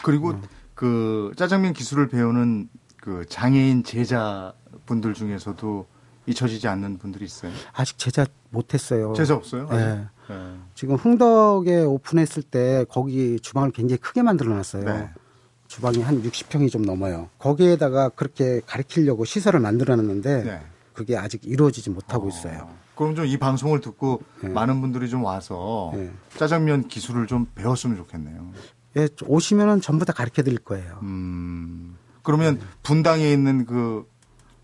그리고 0.03 0.29
어. 0.29 0.41
그 0.75 1.31
짜장면 1.35 1.73
기술을 1.73 2.07
배우는 2.07 2.69
그 3.07 3.25
장애인 3.29 3.85
제자분들 3.85 5.13
중에서도 5.13 5.87
잊혀지지 6.25 6.67
않는 6.67 6.97
분들이 6.97 7.23
있어요. 7.23 7.53
아직 7.71 7.97
제자 7.97 8.25
못했어요. 8.49 9.13
제자 9.13 9.33
없어요? 9.33 9.69
네. 9.69 10.05
네. 10.27 10.35
지금 10.75 10.95
흥덕에 10.95 11.83
오픈했을 11.83 12.43
때 12.43 12.83
거기 12.89 13.39
주방을 13.39 13.71
굉장히 13.71 13.99
크게 14.01 14.23
만들어 14.23 14.53
놨어요. 14.53 14.83
네. 14.83 15.09
주방이 15.69 16.01
한 16.01 16.21
60평이 16.21 16.69
좀 16.69 16.81
넘어요. 16.81 17.29
거기에다가 17.39 18.09
그렇게 18.09 18.59
가르치려고 18.65 19.23
시설을 19.23 19.61
만들어 19.61 19.95
놨는데 19.95 20.43
네. 20.43 20.61
그게 20.91 21.15
아직 21.15 21.45
이루어지지 21.45 21.89
못하고 21.91 22.25
어. 22.25 22.27
있어요. 22.27 22.67
그럼 22.95 23.15
좀 23.15 23.25
이 23.25 23.37
방송을 23.37 23.79
듣고 23.79 24.21
네. 24.41 24.49
많은 24.49 24.81
분들이 24.81 25.07
좀 25.07 25.23
와서 25.23 25.93
네. 25.95 26.11
짜장면 26.35 26.89
기술을 26.89 27.25
좀 27.27 27.45
배웠으면 27.55 27.95
좋겠네요. 27.95 28.51
예, 28.97 29.07
오시면은 29.25 29.79
전부 29.79 30.03
다 30.03 30.11
가르쳐 30.11 30.43
드릴 30.43 30.57
거예요. 30.57 30.99
음. 31.03 31.95
그러면 32.27 32.59
네. 32.59 32.65
분당에 32.83 33.31
있는 33.31 33.65
그 33.65 34.05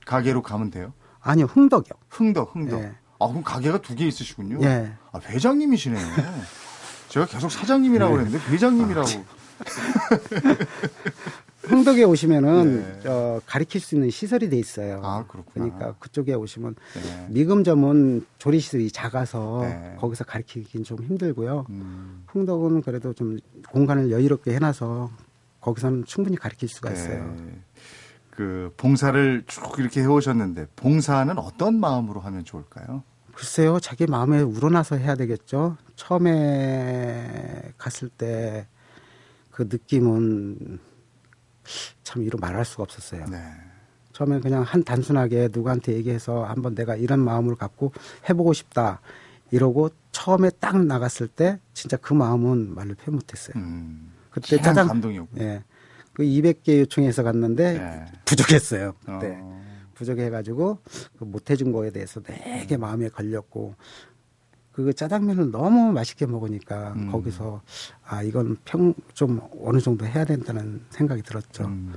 가게로 0.06 0.42
가면 0.42 0.70
돼요? 0.70 0.92
아니요, 1.22 1.46
흥덕이요. 1.46 1.94
흥덕, 2.10 2.54
흥덕. 2.54 2.82
예. 2.82 2.92
아, 3.22 3.28
그럼 3.30 3.42
가게가 3.42 3.80
두 3.82 3.96
개 3.96 4.06
있으시군요. 4.06 4.60
예. 4.64 4.92
아, 5.14 5.20
회장님이시네요. 5.24 6.06
제가 7.08 7.26
계속 7.26 7.50
사장님이라고 7.50 8.18
네. 8.18 8.26
했는데 8.26 8.46
회장님이라고. 8.52 9.08
아, 9.08 9.64
흥덕에 11.64 12.04
오시면은 12.04 12.84
네. 12.84 13.00
저 13.04 13.40
가리킬 13.46 13.80
수 13.80 13.96
있는 13.96 14.10
시설이 14.10 14.50
돼 14.50 14.58
있어요. 14.60 15.00
아, 15.02 15.24
그렇구나. 15.26 15.54
그러니까 15.54 15.94
그쪽에 16.00 16.34
오시면 16.34 16.76
네. 16.96 17.28
미금점은 17.30 18.26
조리 18.40 18.60
시설이 18.60 18.92
작아서 18.92 19.60
네. 19.62 19.96
거기서 20.00 20.26
가리키긴 20.26 20.84
좀 20.84 21.02
힘들고요. 21.02 21.68
음. 21.70 22.26
흥덕은 22.28 22.82
그래도 22.82 23.14
좀 23.14 23.40
공간을 23.70 24.12
여유롭게 24.12 24.54
해놔서 24.54 25.10
거기서는 25.64 26.06
충분히 26.06 26.38
가리킬 26.38 26.70
수가 26.70 26.90
네. 26.90 26.96
있어요. 26.96 27.36
그 28.30 28.74
봉사를 28.78 29.44
쭉 29.48 29.80
이렇게 29.80 30.02
해오셨는데 30.02 30.68
봉사는 30.76 31.38
어떤 31.38 31.80
마음으로 31.80 32.20
하면 32.20 32.44
좋을까요? 32.46 33.04
글쎄요, 33.34 33.80
자기 33.80 34.06
마음에 34.06 34.42
우러나서 34.42 34.98
해야 34.98 35.16
되겠죠. 35.16 35.78
처음에 35.96 37.74
갔을 37.78 38.10
때 38.10 38.68
그 39.54 39.68
느낌은 39.72 40.80
참 42.04 42.24
이루 42.24 42.38
말할 42.40 42.66
수가 42.66 42.84
없었어요. 42.84 43.26
네. 43.28 43.40
처음에 44.12 44.40
그냥 44.40 44.64
한 44.64 44.84
단순하게 44.84 45.50
누구한테 45.52 45.94
얘기해서 45.94 46.44
한번 46.44 46.76
내가 46.76 46.96
이런 46.96 47.20
마음을 47.20 47.56
갖고 47.56 47.94
해보고 48.30 48.54
싶다 48.54 49.00
이러고 49.52 49.90
처음에 50.12 50.50
딱 50.60 50.84
나갔을 50.84 51.28
때 51.28 51.60
진짜 51.74 51.98
그 51.98 52.14
마음은 52.14 52.74
말로 52.74 52.96
표현 52.96 53.16
못했어요. 53.16 53.54
음, 53.56 54.12
그때 54.34 54.60
짜장 54.60 54.88
감동이었고. 54.88 55.40
예. 55.40 55.64
그 56.14 56.24
200개 56.24 56.80
요청해서 56.82 57.24
갔는데 57.24 57.74
네. 57.78 58.06
부족했어요. 58.26 58.94
그때 59.00 59.38
어. 59.40 59.64
부족해가지고 59.96 60.80
그 61.18 61.24
못해준 61.24 61.72
거에 61.72 61.92
대해서 61.92 62.20
되게 62.22 62.78
마음에 62.78 63.10
걸렸고 63.10 63.76
그 64.72 64.92
짜장면을 64.94 65.52
너무 65.52 65.92
맛있게 65.92 66.26
먹으니까 66.26 66.94
음. 66.96 67.12
거기서 67.12 67.62
아 68.06 68.24
이건 68.24 68.58
평 68.66 68.94
좀 69.14 69.40
어느 69.64 69.80
정도 69.80 70.06
해야 70.06 70.26
된다는 70.26 70.82
생각이 70.90 71.22
들었죠. 71.22 71.66
음. 71.66 71.94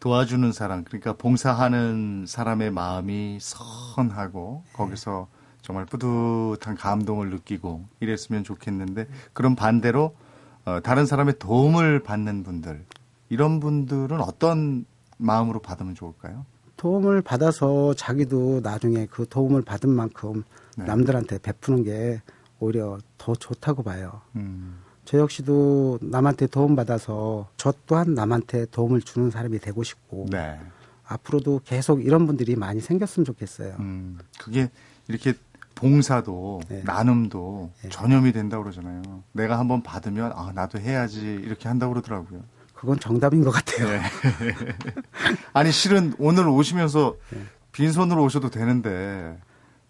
도와주는 0.00 0.50
사람 0.52 0.82
그러니까 0.84 1.12
봉사하는 1.12 2.24
사람의 2.26 2.72
마음이 2.72 3.38
선하고 3.40 4.64
거기서 4.72 5.28
정말 5.62 5.86
뿌듯한 5.86 6.74
감동을 6.76 7.30
느끼고 7.30 7.84
이랬으면 8.00 8.42
좋겠는데 8.44 9.06
그런 9.32 9.54
반대로 9.54 10.16
어, 10.64 10.80
다른 10.80 11.06
사람의 11.06 11.38
도움을 11.38 12.02
받는 12.02 12.42
분들 12.42 12.84
이런 13.28 13.60
분들은 13.60 14.20
어떤 14.20 14.84
마음으로 15.16 15.60
받으면 15.60 15.94
좋을까요? 15.94 16.44
도움을 16.76 17.22
받아서 17.22 17.94
자기도 17.94 18.60
나중에 18.62 19.06
그 19.10 19.26
도움을 19.28 19.62
받은 19.62 19.90
만큼 19.90 20.44
네. 20.76 20.84
남들한테 20.84 21.38
베푸는 21.38 21.84
게 21.84 22.22
오히려 22.58 22.98
더 23.18 23.34
좋다고 23.34 23.82
봐요. 23.82 24.22
음. 24.36 24.78
저 25.04 25.18
역시도 25.18 25.98
남한테 26.02 26.46
도움 26.46 26.76
받아서 26.76 27.48
저 27.56 27.72
또한 27.86 28.14
남한테 28.14 28.66
도움을 28.66 29.02
주는 29.02 29.30
사람이 29.30 29.58
되고 29.58 29.82
싶고 29.82 30.26
네. 30.30 30.58
앞으로도 31.04 31.62
계속 31.64 32.04
이런 32.04 32.26
분들이 32.26 32.56
많이 32.56 32.80
생겼으면 32.80 33.24
좋겠어요. 33.24 33.76
음. 33.80 34.18
그게 34.38 34.70
이렇게 35.08 35.34
봉사도 35.80 36.60
네. 36.68 36.82
나눔도 36.84 37.70
네. 37.82 37.88
전염이 37.88 38.32
된다고 38.32 38.64
그러잖아요. 38.64 39.02
내가 39.32 39.58
한번 39.58 39.82
받으면 39.82 40.32
아 40.34 40.52
나도 40.54 40.78
해야지 40.78 41.20
이렇게 41.20 41.68
한다고 41.68 41.94
그러더라고요. 41.94 42.42
그건 42.74 42.98
정답인 43.00 43.42
것 43.42 43.50
같아요. 43.50 43.88
네. 43.88 44.00
아니 45.52 45.72
실은 45.72 46.14
오늘 46.18 46.48
오시면서 46.48 47.16
네. 47.30 47.40
빈손으로 47.72 48.22
오셔도 48.22 48.50
되는데 48.50 49.38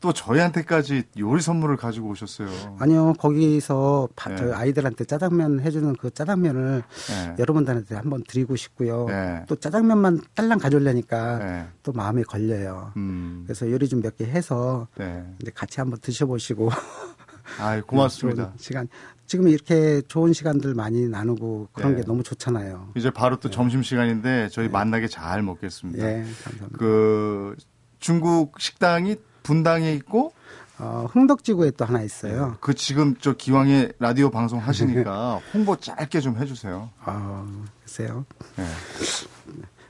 또 0.01 0.13
저희한테까지 0.15 1.05
요리 1.19 1.43
선물을 1.43 1.77
가지고 1.77 2.09
오셨어요. 2.09 2.49
아니요, 2.79 3.13
거기서 3.19 4.09
바, 4.17 4.35
네. 4.35 4.51
아이들한테 4.53 5.05
짜장면 5.05 5.61
해주는 5.61 5.95
그 5.97 6.11
짜장면을 6.11 6.83
네. 7.09 7.37
여러분들한테 7.39 7.97
한번 7.97 8.23
드리고 8.27 8.57
싶고요. 8.57 9.05
네. 9.07 9.45
또 9.47 9.57
짜장면만 9.57 10.23
딸랑 10.35 10.59
가져오려니까 10.59 11.39
네. 11.39 11.67
또 11.83 11.93
마음에 11.93 12.23
걸려요. 12.23 12.93
음. 12.97 13.43
그래서 13.47 13.71
요리 13.71 13.89
좀 13.89 14.01
몇 14.01 14.17
개 14.17 14.25
해서 14.25 14.89
네. 14.97 15.23
이제 15.43 15.51
같이 15.55 15.81
한번 15.81 15.99
드셔보시고. 16.01 16.71
아, 17.61 17.81
고맙습니다. 17.83 18.53
시간 18.59 18.89
지금 19.27 19.49
이렇게 19.49 20.01
좋은 20.09 20.33
시간들 20.33 20.75
많이 20.75 21.09
나누고 21.09 21.69
그런 21.73 21.93
네. 21.93 22.01
게 22.01 22.07
너무 22.07 22.23
좋잖아요. 22.23 22.93
이제 22.97 23.11
바로 23.11 23.37
또 23.39 23.51
네. 23.51 23.55
점심 23.55 23.83
시간인데 23.83 24.49
저희 24.51 24.67
네. 24.67 24.73
만나게 24.73 25.09
잘 25.09 25.43
먹겠습니다. 25.43 26.03
네, 26.05 26.25
감사합니다. 26.45 26.79
그 26.79 27.55
중국 27.99 28.59
식당이 28.61 29.17
분당에 29.43 29.93
있고 29.95 30.33
어, 30.79 31.07
흥덕지구에 31.11 31.73
또 31.73 31.85
하나 31.85 32.01
있어요. 32.03 32.49
네. 32.49 32.57
그 32.61 32.75
지금 32.75 33.15
저 33.21 33.35
기왕에 33.35 33.93
라디오 33.99 34.31
방송 34.31 34.59
하시니까 34.59 35.41
홍보 35.53 35.77
짧게 35.77 36.21
좀 36.21 36.39
해주세요. 36.39 36.89
아, 37.01 37.47
글쎄요. 37.83 38.25
네. 38.57 38.65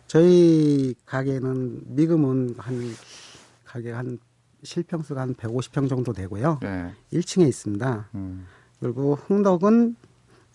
저희 0.09 0.95
가게는 1.07 1.83
미금은 1.87 2.57
한 2.59 2.97
가게 3.65 3.93
한 3.93 4.19
실평수가 4.65 5.21
한 5.21 5.35
150평 5.35 5.89
정도 5.89 6.13
되고요. 6.13 6.59
네. 6.61 6.93
1층에 7.13 7.47
있습니다. 7.47 8.09
음. 8.17 8.47
그리고 8.81 9.15
흥덕은 9.15 9.95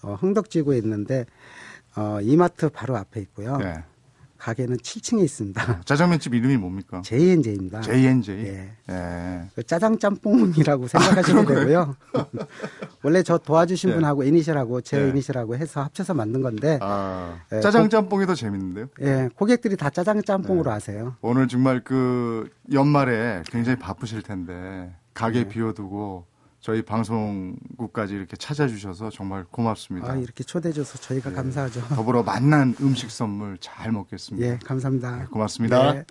어, 0.02 0.16
흥덕지구에 0.16 0.78
있는데 0.80 1.26
어, 1.96 2.20
이마트 2.22 2.70
바로 2.70 2.98
앞에 2.98 3.22
있고요. 3.22 3.56
네. 3.58 3.84
가게는 4.46 4.78
7층에 4.78 5.24
있습니다. 5.24 5.72
어, 5.72 5.82
짜장면집 5.86 6.36
이름이 6.36 6.58
뭡니까? 6.58 7.02
JNJ입니다. 7.04 7.82
JNJ. 7.82 8.38
예. 8.46 8.72
예. 8.92 9.42
그 9.56 9.64
짜장 9.64 9.98
짬뽕이라고 9.98 10.88
생각하시면 10.88 11.46
아, 11.46 11.48
되고요. 11.48 11.96
원래 13.02 13.24
저 13.24 13.40
도와주신 13.40 13.90
예. 13.90 13.94
분하고 13.96 14.24
이니셜하고 14.24 14.82
제 14.82 15.02
예. 15.02 15.10
이니셜하고 15.10 15.56
해서 15.56 15.82
합쳐서 15.82 16.14
만든 16.14 16.44
건데. 16.44 16.78
아, 16.84 17.40
예, 17.54 17.60
짜장 17.60 17.90
짬뽕이 17.90 18.28
더 18.28 18.36
재밌는데요? 18.36 18.86
예. 19.02 19.30
고객들이 19.36 19.76
다 19.78 19.90
짜장 19.90 20.22
짬뽕으로 20.22 20.70
예. 20.70 20.76
아세요. 20.76 21.16
오늘 21.22 21.48
정말 21.48 21.84
그 21.84 22.48
연말에 22.72 23.42
굉장히 23.48 23.80
바쁘실 23.80 24.22
텐데 24.22 24.94
가게 25.16 25.46
네. 25.46 25.50
비워두고 25.50 26.28
저희 26.66 26.82
방송국까지 26.82 28.16
이렇게 28.16 28.36
찾아주셔서 28.36 29.12
정말 29.12 29.44
고맙습니다. 29.44 30.14
아, 30.14 30.16
이렇게 30.16 30.44
초대해줘서 30.44 30.98
저희가 30.98 31.30
네. 31.30 31.36
감사하죠. 31.36 31.80
더불어 31.94 32.24
만난 32.24 32.74
음식 32.82 33.12
선물 33.12 33.60
잘 33.60 33.92
먹겠습니다. 33.92 34.48
예, 34.48 34.58
감사합니다. 34.66 35.16
네, 35.16 35.26
고맙습니다. 35.26 35.94
네. 35.94 36.06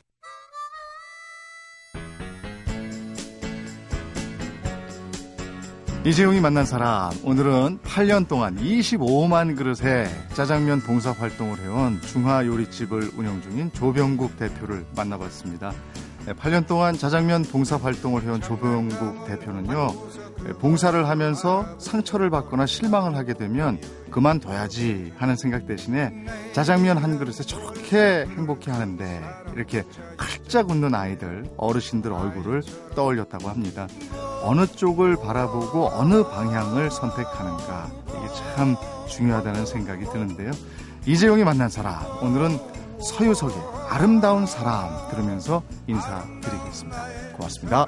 이재용이 6.07 6.40
만난 6.40 6.64
사람 6.64 7.11
오늘은 7.25 7.81
8년 7.81 8.29
동안 8.29 8.57
25만 8.57 9.57
그릇의 9.57 10.07
짜장면 10.35 10.83
봉사 10.83 11.11
활동을 11.11 11.59
해온 11.59 12.01
중화 12.03 12.47
요리집을 12.47 13.11
운영 13.17 13.43
중인 13.43 13.73
조병국 13.73 14.37
대표를 14.37 14.87
만나봤습니다. 14.95 15.73
8년 16.27 16.67
동안 16.67 16.97
짜장면 16.97 17.43
봉사 17.43 17.77
활동을 17.77 18.23
해온 18.23 18.40
조병국 18.40 19.27
대표는요, 19.27 19.88
봉사를 20.61 21.09
하면서 21.09 21.66
상처를 21.79 22.31
받거나 22.31 22.66
실망을 22.66 23.16
하게 23.16 23.35
되면 23.35 23.79
그만둬야지 24.11 25.12
하는 25.16 25.37
생각 25.37 25.66
대신에 25.66 26.12
짜장면 26.53 26.99
한 26.99 27.18
그릇에 27.18 27.42
저렇게 27.47 28.27
행복해 28.29 28.70
하는데 28.70 29.23
이렇게 29.55 29.85
활짝 30.16 30.70
웃는 30.70 30.94
아이들, 30.94 31.44
어르신들 31.57 32.12
얼굴을 32.12 32.62
떠올렸다고 32.94 33.49
합니다. 33.49 33.88
어느 34.42 34.66
쪽을 34.66 35.16
바라보고 35.16 35.90
어느 35.94 36.23
방향을 36.23 36.90
선택하는가 36.90 37.90
이게 38.09 38.35
참 38.55 38.77
중요하다는 39.09 39.66
생각이 39.66 40.05
드는데요. 40.05 40.51
이재용이 41.07 41.44
만난 41.44 41.68
사람 41.68 42.01
오늘은 42.23 42.59
서유석의 43.03 43.57
아름다운 43.90 44.47
사람 44.47 44.90
들으면서 45.11 45.62
인사드리겠습니다. 45.87 47.05
고맙습니다. 47.37 47.87